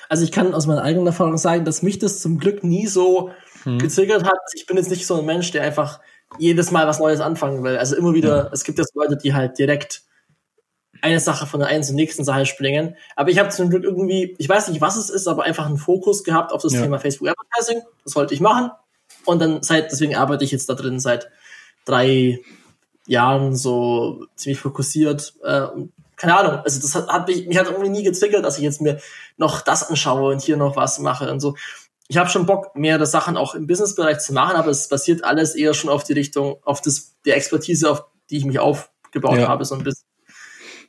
Also 0.07 0.23
ich 0.23 0.31
kann 0.31 0.53
aus 0.53 0.65
meiner 0.67 0.83
eigenen 0.83 1.07
Erfahrung 1.07 1.37
sagen, 1.37 1.65
dass 1.65 1.81
mich 1.81 1.99
das 1.99 2.21
zum 2.21 2.39
Glück 2.39 2.63
nie 2.63 2.87
so 2.87 3.31
Mhm. 3.65 3.79
getriggert 3.79 4.23
hat. 4.23 4.37
Ich 4.55 4.65
bin 4.65 4.77
jetzt 4.77 4.89
nicht 4.89 5.05
so 5.05 5.19
ein 5.19 5.25
Mensch, 5.25 5.51
der 5.51 5.63
einfach 5.63 5.99
jedes 6.39 6.71
Mal 6.71 6.87
was 6.87 6.99
Neues 6.99 7.19
anfangen 7.19 7.63
will. 7.63 7.77
Also 7.77 7.95
immer 7.97 8.13
wieder, 8.13 8.49
es 8.53 8.63
gibt 8.63 8.77
jetzt 8.77 8.95
Leute, 8.95 9.17
die 9.17 9.33
halt 9.33 9.57
direkt 9.57 10.03
eine 11.01 11.19
Sache 11.19 11.45
von 11.45 11.59
der 11.59 11.69
einen 11.69 11.83
zur 11.83 11.95
nächsten 11.95 12.23
Sache 12.23 12.45
springen. 12.45 12.95
Aber 13.15 13.29
ich 13.29 13.39
habe 13.39 13.49
zum 13.49 13.69
Glück 13.69 13.83
irgendwie, 13.83 14.35
ich 14.37 14.49
weiß 14.49 14.67
nicht, 14.69 14.81
was 14.81 14.95
es 14.97 15.09
ist, 15.09 15.27
aber 15.27 15.43
einfach 15.43 15.65
einen 15.65 15.77
Fokus 15.77 16.23
gehabt 16.23 16.51
auf 16.51 16.61
das 16.61 16.73
Ja. 16.73 16.81
Thema 16.81 16.99
Facebook 16.99 17.29
Advertising. 17.29 17.81
Das 18.03 18.15
wollte 18.15 18.33
ich 18.33 18.39
machen. 18.41 18.71
Und 19.25 19.39
dann 19.39 19.61
seit, 19.63 19.91
deswegen 19.91 20.15
arbeite 20.15 20.43
ich 20.43 20.51
jetzt 20.51 20.69
da 20.69 20.73
drin 20.73 20.99
seit 20.99 21.29
drei 21.85 22.39
Jahren 23.07 23.55
so 23.55 24.25
ziemlich 24.35 24.59
fokussiert. 24.59 25.33
Äh, 25.43 25.67
keine 26.15 26.37
Ahnung, 26.37 26.59
also 26.63 26.81
das 26.81 26.95
hat, 26.95 27.07
hat 27.09 27.27
mich, 27.27 27.47
mich 27.47 27.57
hat 27.57 27.67
irgendwie 27.67 27.89
nie 27.89 28.03
getriggert, 28.03 28.43
dass 28.43 28.57
ich 28.57 28.63
jetzt 28.63 28.81
mir 28.81 28.99
noch 29.37 29.61
das 29.61 29.89
anschaue 29.89 30.31
und 30.33 30.41
hier 30.41 30.57
noch 30.57 30.75
was 30.75 30.99
mache 30.99 31.31
und 31.31 31.39
so. 31.39 31.55
Ich 32.09 32.17
habe 32.17 32.29
schon 32.29 32.45
Bock, 32.45 32.75
mehrere 32.75 33.05
Sachen 33.05 33.35
auch 33.37 33.53
im 33.53 33.67
Businessbereich 33.67 34.19
zu 34.19 34.33
machen, 34.33 34.55
aber 34.55 34.69
es 34.69 34.87
basiert 34.87 35.23
alles 35.23 35.55
eher 35.55 35.73
schon 35.73 35.89
auf 35.89 36.03
die 36.03 36.13
Richtung, 36.13 36.57
auf 36.63 36.81
das, 36.81 37.15
die 37.25 37.31
Expertise, 37.31 37.91
auf 37.91 38.05
die 38.29 38.37
ich 38.37 38.45
mich 38.45 38.59
aufgebaut 38.59 39.37
Ja. 39.39 39.47
habe, 39.47 39.65
so 39.65 39.75
ein 39.75 39.83
bisschen. 39.83 40.07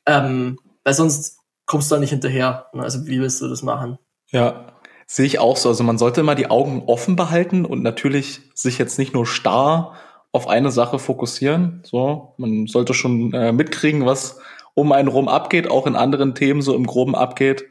Ähm, 0.06 0.58
weil 0.84 0.94
sonst 0.94 1.38
kommst 1.66 1.90
du 1.90 1.96
da 1.96 2.00
nicht 2.00 2.10
hinterher. 2.10 2.66
ne? 2.72 2.82
Also 2.82 3.06
wie 3.06 3.20
willst 3.20 3.40
du 3.40 3.48
das 3.48 3.62
machen? 3.62 3.98
Ja, 4.30 4.72
sehe 5.06 5.26
ich 5.26 5.38
auch 5.38 5.56
so. 5.56 5.68
Also 5.68 5.82
man 5.84 5.98
sollte 5.98 6.20
immer 6.20 6.34
die 6.34 6.50
Augen 6.50 6.84
offen 6.86 7.16
behalten 7.16 7.64
und 7.64 7.82
natürlich 7.82 8.40
sich 8.54 8.78
jetzt 8.78 8.98
nicht 8.98 9.12
nur 9.12 9.26
starr 9.26 9.94
auf 10.38 10.46
eine 10.46 10.70
Sache 10.70 11.00
fokussieren. 11.00 11.80
So, 11.82 12.32
man 12.36 12.68
sollte 12.68 12.94
schon 12.94 13.32
äh, 13.32 13.50
mitkriegen, 13.50 14.06
was 14.06 14.38
um 14.74 14.92
einen 14.92 15.08
rum 15.08 15.26
abgeht, 15.26 15.68
auch 15.68 15.88
in 15.88 15.96
anderen 15.96 16.36
Themen 16.36 16.62
so 16.62 16.76
im 16.76 16.86
Groben 16.86 17.16
abgeht. 17.16 17.64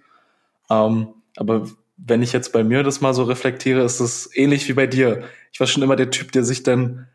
Ähm, 0.69 1.07
aber 1.37 1.65
wenn 1.95 2.21
ich 2.21 2.33
jetzt 2.33 2.51
bei 2.51 2.65
mir 2.65 2.83
das 2.83 2.99
mal 2.99 3.13
so 3.13 3.23
reflektiere, 3.23 3.81
ist 3.83 4.01
es 4.01 4.29
ähnlich 4.35 4.67
wie 4.67 4.73
bei 4.73 4.85
dir. 4.85 5.23
Ich 5.53 5.61
war 5.61 5.67
schon 5.67 5.81
immer 5.81 5.95
der 5.95 6.11
Typ, 6.11 6.33
der 6.33 6.43
sich 6.43 6.63
dann, 6.63 7.07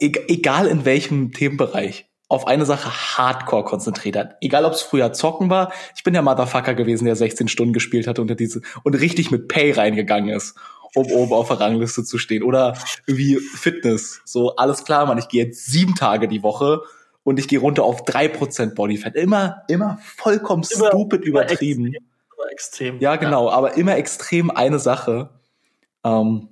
e- 0.00 0.12
egal 0.28 0.68
in 0.68 0.84
welchem 0.84 1.32
Themenbereich, 1.32 2.06
auf 2.28 2.46
eine 2.46 2.64
Sache 2.64 2.90
hardcore 3.18 3.64
konzentriert 3.64 4.16
hat. 4.16 4.36
Egal, 4.40 4.64
ob 4.64 4.72
es 4.72 4.82
früher 4.82 5.12
Zocken 5.12 5.50
war. 5.50 5.72
Ich 5.96 6.04
bin 6.04 6.12
der 6.12 6.22
Motherfucker 6.22 6.74
gewesen, 6.74 7.06
der 7.06 7.16
16 7.16 7.48
Stunden 7.48 7.72
gespielt 7.72 8.06
hat 8.06 8.20
unter 8.20 8.36
diese 8.36 8.62
und 8.84 8.94
richtig 8.94 9.32
mit 9.32 9.48
Pay 9.48 9.72
reingegangen 9.72 10.30
ist, 10.30 10.56
um 10.96 11.12
oben 11.12 11.32
auf 11.34 11.48
der 11.48 11.60
Rangliste 11.60 12.04
zu 12.04 12.18
stehen. 12.18 12.42
Oder 12.42 12.76
irgendwie 13.06 13.36
Fitness. 13.36 14.22
So, 14.24 14.56
alles 14.56 14.84
klar, 14.84 15.06
Mann, 15.06 15.18
ich 15.18 15.28
gehe 15.28 15.44
jetzt 15.44 15.66
sieben 15.66 15.94
Tage 15.94 16.26
die 16.26 16.42
Woche 16.42 16.80
und 17.22 17.38
ich 17.38 17.48
gehe 17.48 17.58
runter 17.60 17.84
auf 17.84 18.04
drei 18.04 18.28
Prozent 18.28 18.74
Bodyfat. 18.74 19.14
Immer, 19.14 19.62
immer 19.68 19.98
vollkommen 20.02 20.64
Immer- 20.74 20.88
stupid 20.88 21.20
immer 21.22 21.42
übertrieben. 21.42 21.94
Aber 22.32 22.50
extrem. 22.50 22.98
Ja, 23.00 23.16
genau, 23.16 23.50
aber 23.50 23.76
immer 23.76 23.96
extrem 23.96 24.50
eine 24.50 24.78
Sache. 24.78 25.30
Ähm, 26.04 26.48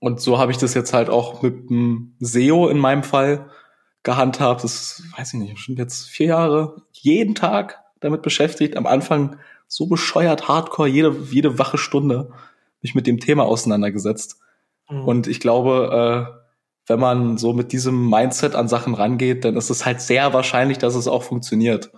und 0.00 0.20
so 0.20 0.38
habe 0.38 0.52
ich 0.52 0.58
das 0.58 0.74
jetzt 0.74 0.92
halt 0.92 1.10
auch 1.10 1.42
mit 1.42 1.70
dem 1.70 2.14
SEO 2.20 2.68
in 2.68 2.78
meinem 2.78 3.02
Fall 3.02 3.50
gehandhabt. 4.02 4.64
Das 4.64 5.02
weiß 5.16 5.34
ich 5.34 5.40
nicht, 5.40 5.58
schon 5.58 5.76
jetzt 5.76 6.08
vier 6.08 6.28
Jahre 6.28 6.82
jeden 6.92 7.34
Tag 7.34 7.80
damit 8.00 8.22
beschäftigt. 8.22 8.76
Am 8.76 8.86
Anfang 8.86 9.38
so 9.66 9.86
bescheuert 9.86 10.48
hardcore, 10.48 10.88
jede, 10.88 11.14
jede 11.30 11.58
wache 11.58 11.76
Stunde 11.76 12.32
mich 12.82 12.94
mit 12.94 13.06
dem 13.06 13.20
Thema 13.20 13.44
auseinandergesetzt. 13.44 14.38
Mhm. 14.88 15.04
Und 15.04 15.26
ich 15.26 15.40
glaube, 15.40 16.32
äh, 16.34 16.38
wenn 16.86 17.00
man 17.00 17.38
so 17.38 17.52
mit 17.52 17.72
diesem 17.72 18.08
Mindset 18.08 18.54
an 18.54 18.68
Sachen 18.68 18.94
rangeht, 18.94 19.44
dann 19.44 19.56
ist 19.56 19.70
es 19.70 19.84
halt 19.84 20.00
sehr 20.00 20.32
wahrscheinlich, 20.32 20.78
dass 20.78 20.94
es 20.94 21.08
auch 21.08 21.22
funktioniert. 21.22 21.90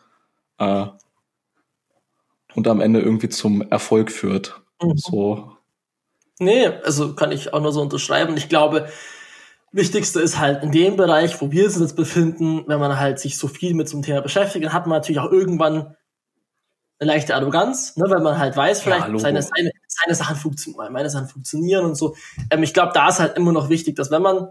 Äh, 0.59 0.87
und 2.55 2.67
am 2.67 2.81
Ende 2.81 3.01
irgendwie 3.01 3.29
zum 3.29 3.63
Erfolg 3.63 4.11
führt. 4.11 4.61
Mhm. 4.83 4.97
So, 4.97 5.53
Nee, 6.41 6.69
also 6.85 7.15
kann 7.15 7.33
ich 7.33 7.53
auch 7.53 7.61
nur 7.61 7.73
so 7.73 7.83
unterschreiben. 7.83 8.35
Ich 8.39 8.49
glaube, 8.49 8.89
wichtigste 9.73 10.21
ist 10.21 10.39
halt 10.39 10.63
in 10.65 10.73
dem 10.73 10.97
Bereich, 10.97 11.39
wo 11.43 11.53
wir 11.53 11.67
uns 11.67 11.79
jetzt 11.79 11.97
befinden, 11.97 12.65
wenn 12.67 12.81
man 12.81 12.99
halt 12.99 13.19
sich 13.19 13.37
so 13.37 13.47
viel 13.47 13.75
mit 13.75 13.91
so 13.91 13.97
einem 13.97 14.05
Thema 14.05 14.23
beschäftigt, 14.23 14.65
dann 14.65 14.73
hat 14.73 14.87
man 14.87 14.99
natürlich 14.99 15.21
auch 15.21 15.31
irgendwann 15.31 15.97
eine 17.01 17.13
leichte 17.13 17.35
Arroganz, 17.35 17.97
ne, 17.97 18.05
weil 18.09 18.21
man 18.21 18.39
halt 18.39 18.57
weiß, 18.57 18.83
vielleicht 18.83 19.07
Logo. 19.07 19.19
seine, 19.19 19.43
seine, 19.43 19.73
seine 19.89 20.15
Sachen 20.15 20.37
funktionieren, 20.37 20.93
meine 20.93 21.09
Sachen 21.09 21.29
funktionieren 21.29 21.85
und 21.85 21.97
so. 21.97 22.15
Ähm, 22.51 22.63
ich 22.63 22.75
glaube, 22.75 22.93
da 22.95 23.09
ist 23.09 23.19
halt 23.19 23.37
immer 23.37 23.53
noch 23.53 23.71
wichtig, 23.71 23.97
dass 23.97 24.11
wenn 24.11 24.23
man 24.23 24.49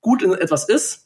gut 0.00 0.22
in 0.22 0.32
etwas 0.32 0.68
ist, 0.68 1.02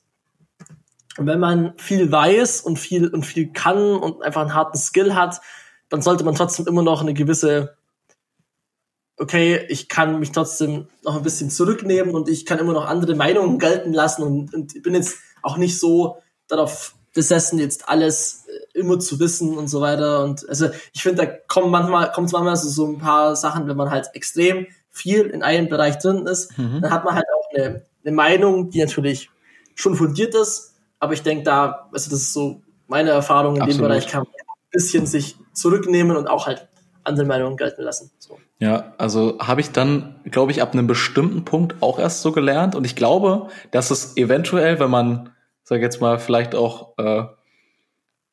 und 1.18 1.26
wenn 1.26 1.40
man 1.40 1.76
viel 1.76 2.10
weiß 2.10 2.60
und 2.60 2.78
viel 2.78 3.08
und 3.08 3.26
viel 3.26 3.52
kann 3.52 3.96
und 3.96 4.22
einfach 4.22 4.42
einen 4.42 4.54
harten 4.54 4.78
Skill 4.78 5.14
hat, 5.14 5.40
dann 5.88 6.02
sollte 6.02 6.24
man 6.24 6.36
trotzdem 6.36 6.68
immer 6.68 6.82
noch 6.82 7.02
eine 7.02 7.14
gewisse 7.14 7.76
okay, 9.20 9.66
ich 9.68 9.88
kann 9.88 10.18
mich 10.18 10.32
trotzdem 10.32 10.88
noch 11.04 11.14
ein 11.16 11.22
bisschen 11.22 11.50
zurücknehmen 11.50 12.14
und 12.14 12.28
ich 12.28 12.46
kann 12.46 12.58
immer 12.58 12.72
noch 12.72 12.86
andere 12.86 13.14
Meinungen 13.14 13.58
gelten 13.58 13.92
lassen 13.92 14.22
und, 14.22 14.54
und 14.54 14.82
bin 14.82 14.94
jetzt 14.94 15.18
auch 15.42 15.58
nicht 15.58 15.78
so 15.78 16.16
darauf 16.48 16.94
besessen, 17.14 17.58
jetzt 17.58 17.88
alles 17.88 18.46
äh, 18.48 18.78
immer 18.78 18.98
zu 18.98 19.18
wissen 19.20 19.56
und 19.58 19.68
so 19.68 19.80
weiter. 19.80 20.22
Und 20.24 20.48
also 20.48 20.68
ich 20.92 21.02
finde, 21.02 21.26
da 21.26 21.32
kommen 21.48 21.70
manchmal, 21.70 22.12
kommt 22.12 22.32
manchmal 22.32 22.56
so, 22.56 22.68
so 22.68 22.86
ein 22.86 22.98
paar 22.98 23.36
Sachen, 23.36 23.66
wenn 23.68 23.76
man 23.76 23.90
halt 23.90 24.10
extrem 24.14 24.66
viel 24.90 25.22
in 25.22 25.42
einem 25.42 25.68
Bereich 25.68 25.98
drin 25.98 26.26
ist, 26.26 26.56
Mhm. 26.58 26.80
dann 26.82 26.90
hat 26.90 27.04
man 27.04 27.14
halt 27.14 27.26
auch 27.36 27.54
eine, 27.56 27.82
eine 28.04 28.14
Meinung, 28.14 28.70
die 28.70 28.80
natürlich 28.80 29.30
schon 29.74 29.94
fundiert 29.94 30.34
ist, 30.34 30.74
aber 30.98 31.12
ich 31.14 31.22
denke 31.22 31.44
da, 31.44 31.88
also 31.92 32.10
das 32.10 32.20
ist 32.20 32.32
so 32.32 32.62
meine 32.86 33.10
Erfahrung 33.10 33.56
in 33.56 33.62
Absolut. 33.62 33.80
dem 33.80 33.88
Bereich, 33.88 34.06
kann 34.08 34.24
man 34.24 34.28
ein 34.28 34.70
bisschen 34.72 35.06
sich 35.06 35.36
zurücknehmen 35.52 36.16
und 36.16 36.28
auch 36.28 36.46
halt 36.46 36.68
andere 37.04 37.26
Meinungen 37.26 37.56
gelten 37.56 37.82
lassen. 37.82 38.10
So. 38.18 38.38
Ja, 38.58 38.92
also 38.98 39.38
habe 39.40 39.60
ich 39.62 39.70
dann, 39.72 40.16
glaube 40.24 40.52
ich, 40.52 40.60
ab 40.60 40.74
einem 40.74 40.86
bestimmten 40.86 41.44
Punkt 41.44 41.76
auch 41.80 41.98
erst 41.98 42.20
so 42.20 42.30
gelernt. 42.32 42.74
Und 42.74 42.84
ich 42.84 42.94
glaube, 42.94 43.48
dass 43.70 43.90
es 43.90 44.16
eventuell, 44.16 44.78
wenn 44.80 44.90
man, 44.90 45.30
sag 45.70 45.82
jetzt 45.82 46.00
mal, 46.00 46.18
vielleicht 46.18 46.56
auch 46.56 46.98
äh, 46.98 47.22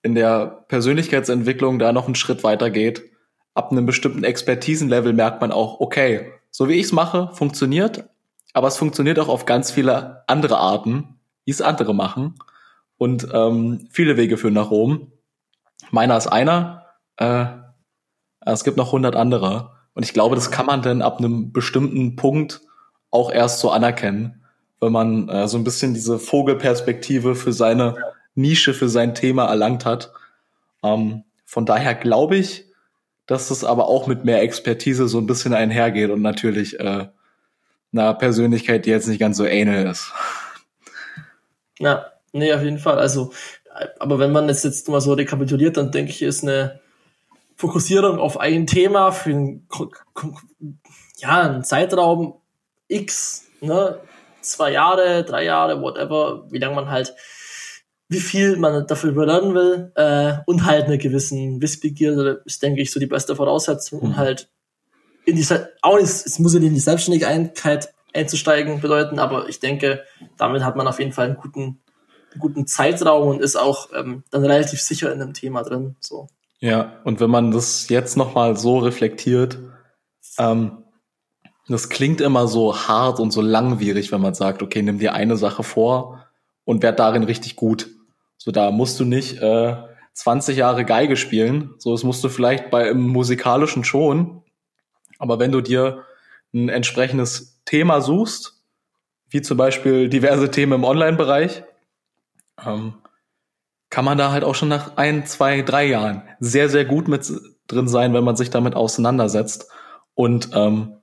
in 0.02 0.16
der 0.16 0.66
Persönlichkeitsentwicklung 0.70 1.78
da 1.78 1.94
noch 1.94 2.08
einen 2.08 2.16
Schritt 2.16 2.44
weiter 2.44 2.72
geht, 2.72 3.04
ab 3.54 3.72
einem 3.72 3.86
bestimmten 3.86 4.24
Expertisenlevel 4.24 5.14
merkt 5.14 5.40
man 5.40 5.52
auch, 5.52 5.80
okay, 5.80 6.32
so 6.50 6.68
wie 6.68 6.74
ich 6.74 6.88
es 6.88 6.92
mache, 6.94 7.30
funktioniert, 7.34 8.10
aber 8.54 8.68
es 8.68 8.78
funktioniert 8.78 9.20
auch 9.20 9.28
auf 9.28 9.46
ganz 9.46 9.70
viele 9.70 10.24
andere 10.26 10.58
Arten, 10.58 11.20
wie 11.46 11.52
es 11.52 11.62
andere 11.62 11.94
machen. 11.94 12.40
Und 12.98 13.28
ähm, 13.32 13.88
viele 13.92 14.18
Wege 14.18 14.38
führen 14.38 14.56
nach 14.56 14.72
Rom. 14.72 15.12
Meiner 15.92 16.18
ist 16.18 16.26
einer, 16.26 16.88
äh, 17.18 17.46
es 18.48 18.64
gibt 18.64 18.78
noch 18.78 18.88
100 18.88 19.16
andere. 19.16 19.74
Und 19.94 20.02
ich 20.02 20.14
glaube, 20.14 20.34
das 20.34 20.50
kann 20.50 20.66
man 20.66 20.82
dann 20.82 21.04
ab 21.04 21.20
einem 21.20 21.52
bestimmten 21.52 22.16
Punkt 22.16 22.62
auch 23.12 23.30
erst 23.30 23.60
so 23.60 23.70
anerkennen, 23.70 24.37
wenn 24.80 24.92
man 24.92 25.30
äh, 25.30 25.48
so 25.48 25.58
ein 25.58 25.64
bisschen 25.64 25.94
diese 25.94 26.20
Vogelperspektive 26.20 27.36
für 27.36 27.54
seine 27.54 27.96
Nische, 28.36 28.74
für 28.74 28.90
sein 28.90 29.16
Thema 29.16 29.46
erlangt 29.46 29.86
hat. 29.86 30.12
Ähm, 30.84 31.24
von 31.46 31.66
daher 31.66 31.96
glaube 31.96 32.38
ich, 32.38 32.66
dass 33.26 33.52
es 33.52 33.64
aber 33.64 33.88
auch 33.88 34.08
mit 34.08 34.24
mehr 34.24 34.42
Expertise 34.42 35.08
so 35.08 35.18
ein 35.18 35.28
bisschen 35.28 35.54
einhergeht 35.54 36.10
und 36.10 36.22
natürlich 36.22 36.80
äh, 36.80 37.08
einer 37.92 38.14
Persönlichkeit, 38.14 38.86
die 38.86 38.90
jetzt 38.90 39.08
nicht 39.08 39.20
ganz 39.20 39.38
so 39.38 39.46
ähnlich 39.46 39.86
ist. 39.86 40.12
Ja, 41.80 42.06
nee, 42.32 42.54
auf 42.54 42.62
jeden 42.62 42.80
Fall. 42.80 43.00
Also, 43.00 43.32
aber 44.00 44.20
wenn 44.20 44.32
man 44.32 44.48
das 44.48 44.64
jetzt 44.64 44.88
mal 44.90 45.02
so 45.02 45.14
rekapituliert, 45.14 45.78
dann 45.78 45.92
denke 45.92 46.12
ich, 46.12 46.22
ist 46.22 46.44
eine 46.44 46.80
Fokussierung 47.56 48.20
auf 48.20 48.40
ein 48.40 48.68
Thema 48.68 49.12
für 49.12 49.32
einen, 49.32 49.68
ja, 51.18 51.42
einen 51.42 51.64
Zeitraum 51.64 52.36
X, 52.88 53.46
ne, 53.62 54.00
zwei 54.52 54.72
Jahre, 54.72 55.24
drei 55.24 55.44
Jahre, 55.46 55.82
whatever, 55.82 56.46
wie 56.50 56.60
lange 56.60 56.76
man 56.76 56.90
halt, 56.90 57.14
wie 58.10 58.20
viel 58.20 58.56
man 58.58 58.88
dafür 58.88 59.26
lernen 59.26 59.54
will, 59.54 59.92
äh, 59.96 60.38
und 60.46 60.66
halt 60.66 60.86
eine 60.86 60.98
gewissen 60.98 61.62
Wissbegierde, 61.62 62.42
ist, 62.46 62.64
denke 62.64 62.82
ich, 62.82 62.92
so 62.92 63.00
die 63.00 63.06
beste 63.06 63.36
Voraussetzung, 63.36 64.00
um 64.00 64.10
Mhm. 64.10 64.18
halt 64.18 64.50
in 65.26 65.36
die, 65.36 65.46
auch 65.82 65.98
nicht, 65.98 66.08
es 66.08 66.40
muss 66.40 66.54
ja 66.54 66.60
nicht 66.60 66.70
in 66.70 66.76
die 66.76 66.80
Selbstständigkeit 66.80 67.94
einzusteigen 68.14 68.80
bedeuten, 68.80 69.20
aber 69.20 69.50
ich 69.50 69.60
denke, 69.60 70.04
damit 70.38 70.64
hat 70.64 70.76
man 70.76 70.88
auf 70.88 71.00
jeden 71.00 71.12
Fall 71.12 71.26
einen 71.26 71.36
guten, 71.36 71.82
einen 72.32 72.40
guten 72.40 72.66
Zeitraum 72.66 73.28
und 73.28 73.42
ist 73.42 73.58
auch 73.58 73.90
ähm, 73.94 74.24
dann 74.32 74.46
relativ 74.46 74.82
sicher 74.82 75.12
in 75.12 75.20
dem 75.20 75.34
Thema 75.34 75.64
drin. 75.64 75.98
So. 76.00 76.28
Ja, 76.60 76.94
und 77.04 77.20
wenn 77.20 77.30
man 77.30 77.52
das 77.52 77.90
jetzt 77.90 78.16
nochmal 78.16 78.56
so 78.56 78.80
reflektiert, 78.80 79.60
ähm, 80.40 80.84
das 81.74 81.90
klingt 81.90 82.22
immer 82.22 82.48
so 82.48 82.76
hart 82.88 83.20
und 83.20 83.32
so 83.32 83.42
langwierig, 83.42 84.12
wenn 84.12 84.22
man 84.22 84.34
sagt, 84.34 84.62
okay, 84.62 84.82
nimm 84.82 85.00
dir 85.00 85.14
eine 85.14 85.38
Sache 85.38 85.64
vor 85.64 86.26
und 86.64 86.82
werd 86.82 87.00
darin 87.00 87.24
richtig 87.24 87.56
gut. 87.56 87.90
So, 88.38 88.52
da 88.52 88.72
musst 88.72 89.00
du 89.00 89.06
nicht 89.06 89.42
äh, 89.42 89.76
20 90.14 90.58
Jahre 90.58 90.86
Geige 90.86 91.18
spielen. 91.18 91.74
So, 91.78 91.92
das 91.92 92.04
musst 92.04 92.24
du 92.24 92.30
vielleicht 92.30 92.70
bei 92.70 92.90
im 92.90 93.02
musikalischen 93.02 93.84
schon. 93.84 94.44
Aber 95.20 95.40
wenn 95.40 95.52
du 95.52 95.62
dir 95.62 96.04
ein 96.54 96.70
entsprechendes 96.70 97.62
Thema 97.66 98.02
suchst, 98.02 98.64
wie 99.30 99.42
zum 99.42 99.58
Beispiel 99.58 100.10
diverse 100.10 100.50
Themen 100.50 100.74
im 100.74 100.84
Online-Bereich, 100.84 101.64
ähm, 102.66 102.94
kann 103.90 104.06
man 104.06 104.18
da 104.18 104.32
halt 104.32 104.44
auch 104.44 104.56
schon 104.56 104.70
nach 104.70 104.98
ein, 104.98 105.26
zwei, 105.26 105.62
drei 105.62 105.86
Jahren 105.86 106.24
sehr, 106.40 106.70
sehr 106.70 106.86
gut 106.86 107.08
mit 107.08 107.30
drin 107.68 107.88
sein, 107.88 108.14
wenn 108.14 108.24
man 108.24 108.36
sich 108.36 108.50
damit 108.50 108.76
auseinandersetzt. 108.76 109.70
Und 110.14 110.50
ähm, 110.54 110.97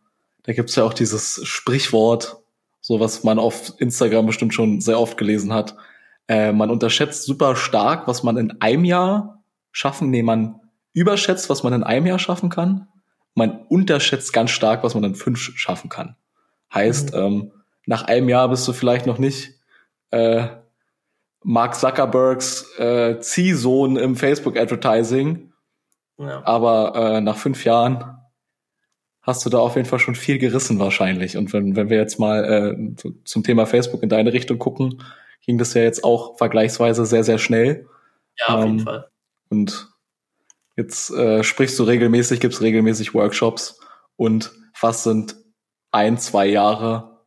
da 0.44 0.52
gibt's 0.52 0.76
ja 0.76 0.84
auch 0.84 0.94
dieses 0.94 1.40
Sprichwort, 1.44 2.36
so 2.80 3.00
was 3.00 3.24
man 3.24 3.38
auf 3.38 3.74
Instagram 3.78 4.26
bestimmt 4.26 4.54
schon 4.54 4.80
sehr 4.80 5.00
oft 5.00 5.16
gelesen 5.16 5.52
hat. 5.52 5.74
Äh, 6.28 6.52
man 6.52 6.70
unterschätzt 6.70 7.24
super 7.24 7.56
stark, 7.56 8.06
was 8.06 8.22
man 8.22 8.36
in 8.36 8.60
einem 8.60 8.84
Jahr 8.84 9.42
schaffen. 9.72 10.10
Nee, 10.10 10.22
man 10.22 10.60
überschätzt, 10.92 11.50
was 11.50 11.62
man 11.62 11.72
in 11.72 11.82
einem 11.82 12.06
Jahr 12.06 12.18
schaffen 12.18 12.50
kann. 12.50 12.88
Man 13.34 13.66
unterschätzt 13.68 14.32
ganz 14.32 14.50
stark, 14.50 14.84
was 14.84 14.94
man 14.94 15.04
in 15.04 15.14
fünf 15.14 15.38
schaffen 15.40 15.90
kann. 15.90 16.16
Heißt, 16.72 17.14
mhm. 17.14 17.20
ähm, 17.20 17.52
nach 17.86 18.04
einem 18.04 18.28
Jahr 18.28 18.48
bist 18.48 18.66
du 18.68 18.72
vielleicht 18.72 19.06
noch 19.06 19.18
nicht 19.18 19.54
äh, 20.10 20.46
Mark 21.42 21.74
Zuckerbergs 21.74 22.78
äh, 22.78 23.18
Ziehsohn 23.20 23.96
im 23.96 24.16
Facebook-Advertising. 24.16 25.52
Ja. 26.18 26.42
Aber 26.44 26.94
äh, 26.94 27.20
nach 27.20 27.36
fünf 27.36 27.64
Jahren 27.64 28.18
hast 29.24 29.44
du 29.44 29.50
da 29.50 29.58
auf 29.58 29.74
jeden 29.74 29.88
Fall 29.88 29.98
schon 29.98 30.14
viel 30.14 30.38
gerissen 30.38 30.78
wahrscheinlich. 30.78 31.36
Und 31.36 31.52
wenn, 31.52 31.76
wenn 31.76 31.90
wir 31.90 31.96
jetzt 31.96 32.18
mal 32.18 32.44
äh, 32.44 33.10
zum 33.24 33.42
Thema 33.42 33.66
Facebook 33.66 34.02
in 34.02 34.08
deine 34.08 34.32
Richtung 34.32 34.58
gucken, 34.58 35.02
ging 35.44 35.58
das 35.58 35.74
ja 35.74 35.82
jetzt 35.82 36.04
auch 36.04 36.36
vergleichsweise 36.38 37.06
sehr, 37.06 37.24
sehr 37.24 37.38
schnell. 37.38 37.88
Ja, 38.38 38.54
auf 38.54 38.64
jeden 38.64 38.78
ähm, 38.78 38.84
Fall. 38.84 39.08
Und 39.48 39.88
jetzt 40.76 41.10
äh, 41.10 41.42
sprichst 41.42 41.78
du 41.78 41.84
regelmäßig, 41.84 42.40
gibst 42.40 42.60
regelmäßig 42.60 43.14
Workshops 43.14 43.80
und 44.16 44.52
was 44.80 45.04
sind 45.04 45.36
ein, 45.90 46.18
zwei 46.18 46.46
Jahre 46.46 47.20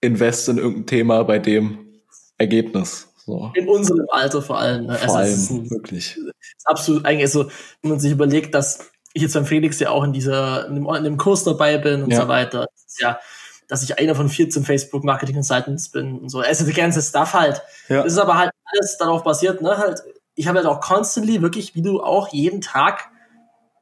Invest 0.00 0.48
in 0.48 0.58
irgendein 0.58 0.86
Thema 0.86 1.22
bei 1.24 1.38
dem 1.38 2.02
Ergebnis? 2.38 3.12
So. 3.24 3.50
In 3.54 3.68
unserem 3.68 4.06
Alter 4.10 4.42
vor 4.42 4.58
allem. 4.58 4.86
Ne? 4.86 4.94
Vor 4.96 5.16
also 5.16 5.16
allem, 5.16 5.64
ein, 5.64 5.70
wirklich. 5.70 6.16
Ist 6.16 6.66
absolut 6.66 7.04
eigentlich 7.04 7.30
so, 7.30 7.46
wenn 7.80 7.90
man 7.90 8.00
sich 8.00 8.12
überlegt, 8.12 8.54
dass 8.54 8.92
ich 9.14 9.22
jetzt 9.22 9.34
beim 9.34 9.46
Felix 9.46 9.78
ja 9.80 9.90
auch 9.90 10.04
in 10.04 10.12
dieser, 10.12 10.66
in 10.66 10.74
dem, 10.76 10.94
in 10.94 11.04
dem 11.04 11.16
Kurs 11.16 11.44
dabei 11.44 11.78
bin 11.78 12.02
und 12.02 12.10
ja. 12.10 12.22
so 12.22 12.28
weiter. 12.28 12.66
Das 12.72 12.98
ja, 12.98 13.18
dass 13.68 13.82
ich 13.82 13.98
einer 13.98 14.14
von 14.14 14.28
14 14.28 14.64
Facebook 14.64 15.04
Marketing 15.04 15.34
Consultants 15.34 15.88
bin 15.88 16.18
und 16.18 16.28
so. 16.28 16.40
Also 16.40 16.64
der 16.64 16.74
ganze 16.74 17.00
Stuff 17.00 17.34
halt. 17.34 17.62
Ja. 17.88 18.02
Das 18.02 18.12
ist 18.12 18.18
aber 18.18 18.36
halt 18.36 18.50
alles 18.64 18.96
darauf 18.98 19.22
basiert, 19.22 19.62
ne, 19.62 19.78
halt, 19.78 20.02
ich 20.34 20.46
habe 20.46 20.58
halt 20.58 20.66
auch 20.66 20.80
constantly 20.80 21.42
wirklich, 21.42 21.74
wie 21.74 21.82
du 21.82 22.02
auch 22.02 22.28
jeden 22.28 22.60
Tag 22.60 23.10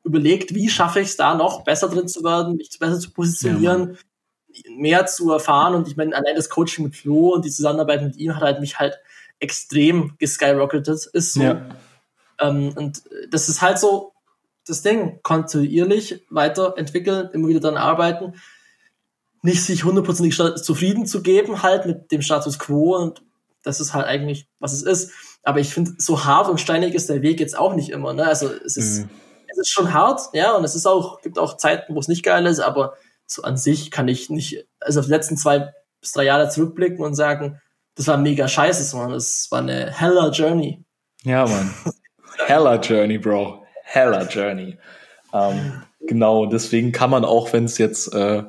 überlegt, 0.03 0.55
wie 0.55 0.69
schaffe 0.69 1.01
ich 1.01 1.09
es 1.09 1.17
da 1.17 1.35
noch 1.35 1.65
besser 1.65 1.89
drin 1.89 2.09
zu 2.09 2.25
werden, 2.25 2.57
mich 2.57 2.79
besser 2.79 2.99
zu 2.99 3.11
positionieren, 3.11 3.99
ja, 4.53 4.71
mehr 4.77 5.07
zu 5.07 5.31
erfahren 5.31 5.75
und 5.75 5.87
ich 5.87 5.97
meine, 5.97 6.15
allein 6.15 6.35
das 6.35 6.51
Coaching 6.51 6.85
mit 6.85 6.97
Flo 6.97 7.35
und 7.35 7.45
die 7.45 7.51
Zusammenarbeit 7.51 8.03
mit 8.03 8.17
ihm 8.17 8.35
hat 8.35 8.43
halt 8.43 8.61
mich 8.61 8.79
halt 8.79 8.99
extrem 9.39 10.15
geskyrocketet, 10.19 11.07
ist 11.13 11.35
so. 11.35 11.43
Ja. 11.43 11.67
Ähm, 12.41 12.73
und 12.77 13.03
das 13.31 13.49
ist 13.49 13.63
halt 13.63 13.79
so, 13.79 14.13
das 14.67 14.83
Ding 14.83 15.21
kontinuierlich 15.23 16.25
weiterentwickeln, 16.31 17.31
immer 17.33 17.49
wieder 17.49 17.61
daran 17.61 17.79
arbeiten, 17.79 18.35
nicht 19.43 19.65
sich 19.65 19.85
hundertprozentig 19.85 20.37
zufrieden 20.63 21.07
zu 21.07 21.23
geben, 21.23 21.63
halt 21.63 21.87
mit 21.87 22.13
dem 22.13 22.23
Status 22.23 22.59
quo 22.59 22.97
und 22.97 23.23
das 23.63 23.81
ist 23.81 23.95
halt 23.95 24.07
eigentlich, 24.07 24.49
was 24.59 24.73
es 24.73 24.83
ist. 24.83 25.13
Aber 25.43 25.61
ich 25.61 25.73
finde, 25.73 25.93
so 25.99 26.25
hart 26.25 26.49
und 26.49 26.61
steinig 26.61 26.95
ist 26.95 27.09
der 27.09 27.23
Weg 27.23 27.41
jetzt 27.41 27.59
auch 27.59 27.75
nicht 27.75 27.91
immer. 27.91 28.13
Ne? 28.13 28.27
Also 28.27 28.49
es 28.49 28.77
ist, 28.77 29.01
mhm. 29.01 29.11
es 29.49 29.59
ist 29.59 29.71
schon 29.71 29.93
hart, 29.93 30.21
ja, 30.33 30.55
und 30.55 30.65
es 30.65 30.75
ist 30.75 30.87
auch, 30.87 31.21
gibt 31.23 31.39
auch 31.39 31.57
Zeiten, 31.57 31.95
wo 31.95 31.99
es 31.99 32.09
nicht 32.09 32.23
geil 32.23 32.47
ist, 32.47 32.61
aber 32.61 32.95
so 33.27 33.43
an 33.43 33.57
sich 33.57 33.91
kann 33.91 34.09
ich 34.09 34.29
nicht, 34.29 34.67
also 34.79 35.01
auf 35.01 35.07
die 35.07 35.13
letzten 35.13 35.37
zwei 35.37 35.73
bis 36.01 36.13
drei 36.13 36.25
Jahre 36.25 36.49
zurückblicken 36.49 37.05
und 37.05 37.15
sagen, 37.15 37.61
das 37.95 38.07
war 38.07 38.17
mega 38.17 38.49
scheiße, 38.49 38.97
man. 38.97 39.11
Das 39.11 39.49
war 39.51 39.61
eine 39.61 39.91
heller 39.91 40.31
Journey. 40.31 40.85
Ja, 41.23 41.47
Mann. 41.47 41.75
heller 42.47 42.81
Journey, 42.81 43.19
Bro 43.19 43.60
heller 43.91 44.29
Journey. 44.29 44.79
Ähm, 45.33 45.83
genau, 46.01 46.47
deswegen 46.47 46.93
kann 46.93 47.11
man 47.11 47.25
auch, 47.25 47.53
wenn 47.53 47.65
es 47.65 47.79
jetzt, 47.79 48.15
äh, 48.15 48.45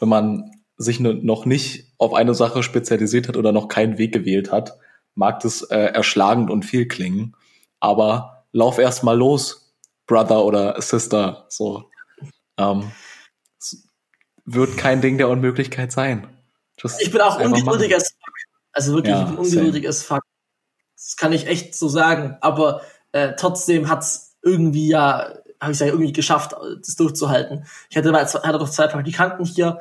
wenn 0.00 0.08
man 0.08 0.50
sich 0.76 1.00
noch 1.00 1.44
nicht 1.44 1.92
auf 1.98 2.14
eine 2.14 2.34
Sache 2.34 2.62
spezialisiert 2.62 3.28
hat 3.28 3.36
oder 3.36 3.52
noch 3.52 3.68
keinen 3.68 3.98
Weg 3.98 4.12
gewählt 4.12 4.50
hat, 4.50 4.78
mag 5.14 5.40
das 5.40 5.62
äh, 5.62 5.78
erschlagend 5.78 6.50
und 6.50 6.64
viel 6.64 6.88
klingen. 6.88 7.36
Aber 7.78 8.44
lauf 8.52 8.78
erst 8.78 9.04
mal 9.04 9.16
los, 9.16 9.74
Brother 10.06 10.44
oder 10.44 10.80
Sister. 10.80 11.46
So 11.48 11.90
ähm, 12.56 12.90
wird 14.44 14.76
kein 14.76 15.00
Ding 15.00 15.18
der 15.18 15.28
Unmöglichkeit 15.28 15.92
sein. 15.92 16.28
Just 16.78 17.00
ich 17.00 17.10
bin 17.10 17.20
auch 17.20 17.38
ungeduldig 17.40 17.94
as 17.94 18.08
fuck. 18.10 18.34
Also 18.72 18.94
wirklich, 18.94 19.14
ja, 19.14 19.24
ungeduldig 19.24 19.88
as 19.88 20.02
fuck. 20.02 20.22
Das 20.96 21.16
kann 21.16 21.32
ich 21.32 21.46
echt 21.46 21.74
so 21.74 21.88
sagen. 21.88 22.38
Aber 22.40 22.82
äh, 23.12 23.34
trotzdem 23.36 23.88
hat's 23.88 24.31
irgendwie 24.42 24.88
ja, 24.88 25.34
habe 25.60 25.72
ich 25.72 25.78
ja 25.78 25.86
irgendwie 25.86 26.12
geschafft, 26.12 26.54
das 26.80 26.96
durchzuhalten. 26.96 27.64
Ich 27.88 27.96
hatte, 27.96 28.10
mal, 28.10 28.26
hatte 28.26 28.58
doch 28.58 28.70
zwei 28.70 28.88
Praktikanten 28.88 29.44
hier, 29.44 29.80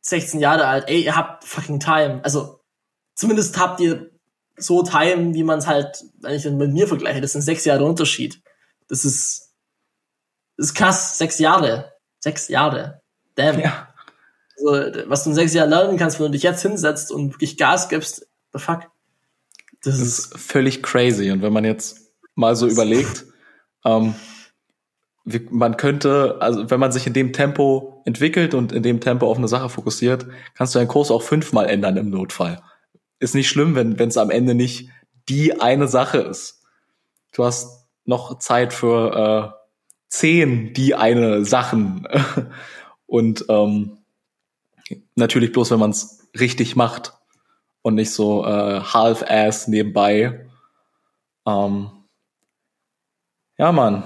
16 0.00 0.40
Jahre 0.40 0.66
alt, 0.66 0.88
ey, 0.88 1.04
ihr 1.04 1.16
habt 1.16 1.44
fucking 1.44 1.80
Time. 1.80 2.20
Also 2.22 2.60
zumindest 3.14 3.58
habt 3.58 3.80
ihr 3.80 4.10
so 4.56 4.82
Time, 4.82 5.34
wie 5.34 5.44
man 5.44 5.58
es 5.58 5.66
halt, 5.66 6.04
wenn 6.20 6.34
ich 6.34 6.42
dann 6.42 6.56
mit 6.56 6.72
mir 6.72 6.88
vergleiche, 6.88 7.20
das 7.20 7.32
sind 7.32 7.42
sechs 7.42 7.64
Jahre 7.64 7.84
Unterschied. 7.84 8.40
Das 8.88 9.04
ist, 9.04 9.54
das 10.56 10.68
ist 10.68 10.74
krass, 10.74 11.18
sechs 11.18 11.38
Jahre. 11.38 11.92
Sechs 12.20 12.48
Jahre. 12.48 13.02
Damn. 13.34 13.60
Ja. 13.60 13.88
Also, 14.56 15.08
was 15.08 15.22
du 15.22 15.30
in 15.30 15.36
sechs 15.36 15.54
Jahren 15.54 15.70
lernen 15.70 15.98
kannst, 15.98 16.18
wenn 16.18 16.26
du 16.26 16.32
dich 16.32 16.42
jetzt 16.42 16.62
hinsetzt 16.62 17.12
und 17.12 17.34
wirklich 17.34 17.56
Gas 17.56 17.88
gibst, 17.88 18.26
the 18.52 18.58
fuck. 18.58 18.90
Das, 19.82 19.98
das 19.98 20.08
ist 20.08 20.38
völlig 20.38 20.82
crazy. 20.82 21.30
Und 21.30 21.42
wenn 21.42 21.52
man 21.52 21.64
jetzt 21.64 22.07
mal 22.38 22.54
so 22.54 22.68
überlegt, 22.68 23.26
ähm, 23.84 24.14
wie, 25.24 25.46
man 25.50 25.76
könnte, 25.76 26.36
also 26.40 26.70
wenn 26.70 26.78
man 26.78 26.92
sich 26.92 27.06
in 27.06 27.12
dem 27.12 27.32
Tempo 27.32 28.00
entwickelt 28.06 28.54
und 28.54 28.72
in 28.72 28.84
dem 28.84 29.00
Tempo 29.00 29.28
auf 29.28 29.36
eine 29.36 29.48
Sache 29.48 29.68
fokussiert, 29.68 30.26
kannst 30.54 30.74
du 30.74 30.78
deinen 30.78 30.88
Kurs 30.88 31.10
auch 31.10 31.22
fünfmal 31.22 31.66
ändern 31.68 31.96
im 31.96 32.10
Notfall. 32.10 32.62
Ist 33.18 33.34
nicht 33.34 33.48
schlimm, 33.48 33.74
wenn 33.74 34.08
es 34.08 34.16
am 34.16 34.30
Ende 34.30 34.54
nicht 34.54 34.88
die 35.28 35.60
eine 35.60 35.88
Sache 35.88 36.18
ist. 36.18 36.62
Du 37.32 37.44
hast 37.44 37.88
noch 38.04 38.38
Zeit 38.38 38.72
für 38.72 39.52
äh, 39.52 39.58
zehn 40.08 40.72
die 40.72 40.94
eine 40.94 41.44
Sachen. 41.44 42.06
und 43.06 43.44
ähm, 43.48 43.98
natürlich 45.16 45.50
bloß, 45.52 45.72
wenn 45.72 45.80
man 45.80 45.90
es 45.90 46.28
richtig 46.38 46.76
macht 46.76 47.14
und 47.82 47.96
nicht 47.96 48.12
so 48.12 48.44
äh, 48.46 48.80
half-ass 48.80 49.66
nebenbei. 49.66 50.48
Ähm, 51.44 51.90
ja, 53.58 53.72
Mann. 53.72 54.02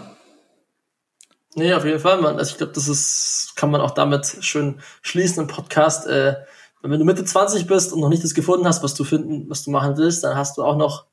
Nee, 1.55 1.75
auf 1.75 1.85
jeden 1.85 2.01
Fall, 2.01 2.21
Mann. 2.21 2.39
Also 2.39 2.53
ich 2.53 2.59
glaube, 2.59 2.73
das 2.73 2.89
ist, 2.89 3.53
kann 3.57 3.71
man 3.71 3.81
auch 3.81 3.91
damit 3.91 4.39
schön 4.41 4.81
schließen 5.03 5.43
im 5.43 5.49
Podcast. 5.49 6.07
Äh, 6.07 6.37
wenn 6.83 6.99
du 6.99 7.05
Mitte 7.05 7.25
20 7.25 7.67
bist 7.67 7.93
und 7.93 8.01
noch 8.01 8.09
nicht 8.09 8.25
das 8.25 8.35
gefunden 8.35 8.67
hast, 8.67 8.83
was 8.83 8.95
du 8.95 9.05
finden, 9.05 9.49
was 9.49 9.63
du 9.63 9.71
machen 9.71 9.97
willst, 9.97 10.25
dann 10.25 10.37
hast 10.37 10.57
du 10.57 10.65
auch 10.65 10.77
noch 10.77 11.07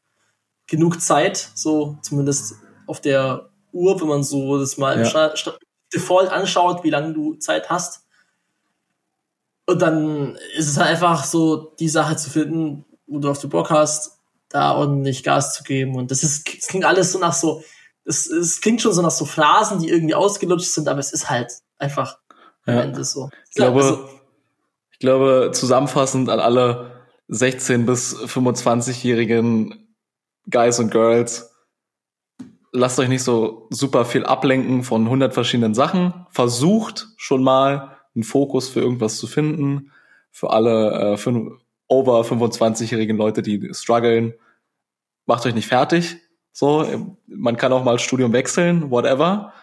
genug 0.66 1.02
Zeit, 1.02 1.52
so 1.56 1.98
zumindest 2.02 2.56
auf 2.88 3.02
der 3.02 3.50
Uhr, 3.72 4.00
wenn 4.00 4.08
man 4.08 4.24
so 4.24 4.58
das 4.58 4.78
mal 4.78 5.00
ja. 5.00 5.28
im 5.28 5.54
Default 5.94 6.32
anschaut, 6.32 6.84
wie 6.84 6.90
lange 6.90 7.14
du 7.14 7.36
Zeit 7.36 7.70
hast. 7.70 8.06
Und 9.66 9.82
dann 9.82 10.36
ist 10.58 10.68
es 10.68 10.78
halt 10.78 10.90
einfach 10.90 11.24
so, 11.26 11.76
die 11.80 11.90
Sache 11.90 12.16
zu 12.16 12.30
finden, 12.30 12.86
wo 13.06 13.20
du 13.20 13.30
auf 13.30 13.40
den 13.40 13.52
Bock 13.52 13.70
hast, 13.70 14.20
da 14.50 14.74
ordentlich 14.76 15.24
Gas 15.24 15.54
zu 15.54 15.64
geben. 15.64 15.96
Und 15.96 16.10
das 16.10 16.24
ist, 16.24 16.48
das 16.48 16.68
klingt 16.68 16.86
alles 16.86 17.12
so 17.12 17.20
nach 17.20 17.34
so, 17.34 17.64
es, 18.10 18.28
es 18.28 18.60
klingt 18.60 18.82
schon 18.82 18.92
so 18.92 19.02
nach 19.04 19.12
so 19.12 19.26
Phrasen, 19.26 19.80
die 19.80 19.90
irgendwie 19.90 20.16
ausgelutscht 20.16 20.72
sind, 20.72 20.88
aber 20.88 21.00
es 21.00 21.14
ist 21.14 21.30
halt 21.30 21.54
einfach 21.78 22.18
am 22.66 22.76
ja. 22.76 22.82
Ende 22.82 23.04
so. 23.04 23.30
Ich 23.50 23.56
glaube, 23.56 23.84
also, 23.84 24.10
ich 24.92 25.00
glaube, 25.00 25.52
zusammenfassend 25.54 26.28
an 26.28 26.40
alle 26.40 27.06
16 27.28 27.86
bis 27.86 28.18
25-jährigen 28.18 29.96
Guys 30.50 30.80
und 30.80 30.90
Girls, 30.90 31.56
lasst 32.72 33.00
euch 33.00 33.10
nicht 33.10 33.24
so 33.24 33.68
super 33.70 34.06
viel 34.06 34.26
ablenken 34.26 34.84
von 34.84 35.04
100 35.04 35.32
verschiedenen 35.32 35.76
Sachen. 35.76 36.26
Versucht 36.32 37.10
schon 37.18 37.44
mal 37.44 37.96
einen 38.16 38.24
Fokus 38.24 38.70
für 38.70 38.80
irgendwas 38.80 39.18
zu 39.18 39.28
finden. 39.28 39.92
Für 40.32 40.50
alle 40.50 41.14
äh, 41.14 41.18
für 41.18 41.60
over 41.88 42.22
25-jährigen 42.22 43.18
Leute, 43.18 43.44
die 43.44 43.72
strugglen, 43.74 44.34
macht 45.28 45.46
euch 45.46 45.54
nicht 45.54 45.68
fertig. 45.68 46.18
So, 46.52 47.16
man 47.28 47.58
kann 47.58 47.74
auch 47.74 47.84
mal 47.84 48.00
Studium 48.00 48.34
wechseln, 48.34 48.92
whatever. 48.92 49.54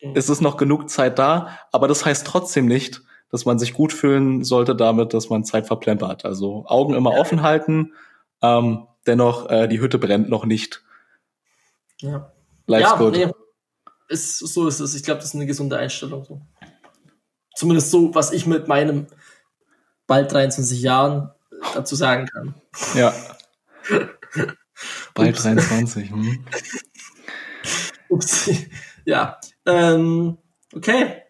Mhm. 0.00 0.12
Es 0.14 0.28
ist 0.28 0.40
noch 0.40 0.56
genug 0.56 0.88
Zeit 0.88 1.18
da, 1.18 1.58
aber 1.72 1.88
das 1.88 2.04
heißt 2.04 2.26
trotzdem 2.26 2.66
nicht, 2.66 3.02
dass 3.30 3.44
man 3.44 3.58
sich 3.58 3.74
gut 3.74 3.92
fühlen 3.92 4.44
sollte 4.44 4.74
damit, 4.74 5.14
dass 5.14 5.28
man 5.28 5.44
Zeit 5.44 5.66
verplempert. 5.66 6.24
Also 6.24 6.64
Augen 6.66 6.94
immer 6.94 7.14
ja. 7.14 7.20
offen 7.20 7.42
halten. 7.42 7.92
Ähm, 8.40 8.86
dennoch, 9.06 9.50
äh, 9.50 9.68
die 9.68 9.80
Hütte 9.80 9.98
brennt 9.98 10.28
noch 10.28 10.44
nicht. 10.44 10.82
Ja. 12.00 12.32
Life's 12.66 12.90
ja, 12.90 12.96
good. 12.96 13.12
Nee. 13.14 13.30
Ist, 14.08 14.38
so 14.38 14.66
ist 14.66 14.80
es. 14.80 14.94
Ich 14.94 15.02
glaube, 15.02 15.18
das 15.18 15.30
ist 15.30 15.34
eine 15.34 15.46
gesunde 15.46 15.76
Einstellung. 15.76 16.24
So. 16.24 16.40
Zumindest 17.54 17.90
so, 17.90 18.14
was 18.14 18.32
ich 18.32 18.46
mit 18.46 18.68
meinem 18.68 19.06
bald 20.06 20.32
23 20.32 20.80
Jahren 20.80 21.30
dazu 21.74 21.94
sagen 21.94 22.26
kann. 22.26 22.54
Ja. 22.94 23.12
Bald 25.18 25.34
Ups. 25.34 25.42
23. 25.42 26.10
Hm. 26.10 26.38
Ups. 28.08 28.50
Ja. 29.04 29.38
Ähm, 29.66 30.38
okay. 30.74 31.22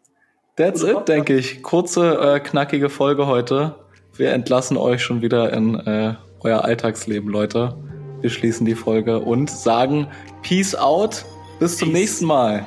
That's 0.57 0.83
it, 0.83 1.09
denke 1.09 1.37
ich. 1.37 1.63
Kurze, 1.63 2.19
äh, 2.19 2.41
knackige 2.41 2.91
Folge 2.91 3.27
heute. 3.27 3.77
Wir 4.15 4.33
entlassen 4.33 4.77
euch 4.77 5.03
schon 5.03 5.23
wieder 5.23 5.53
in 5.53 5.77
äh, 5.77 6.15
euer 6.41 6.65
Alltagsleben, 6.65 7.31
Leute. 7.31 7.79
Wir 8.21 8.31
schließen 8.31 8.67
die 8.67 8.75
Folge 8.75 9.21
und 9.21 9.49
sagen 9.49 10.09
Peace 10.43 10.75
out. 10.75 11.25
Bis 11.61 11.73
Peace. 11.73 11.79
zum 11.79 11.93
nächsten 11.93 12.27
Mal. 12.27 12.67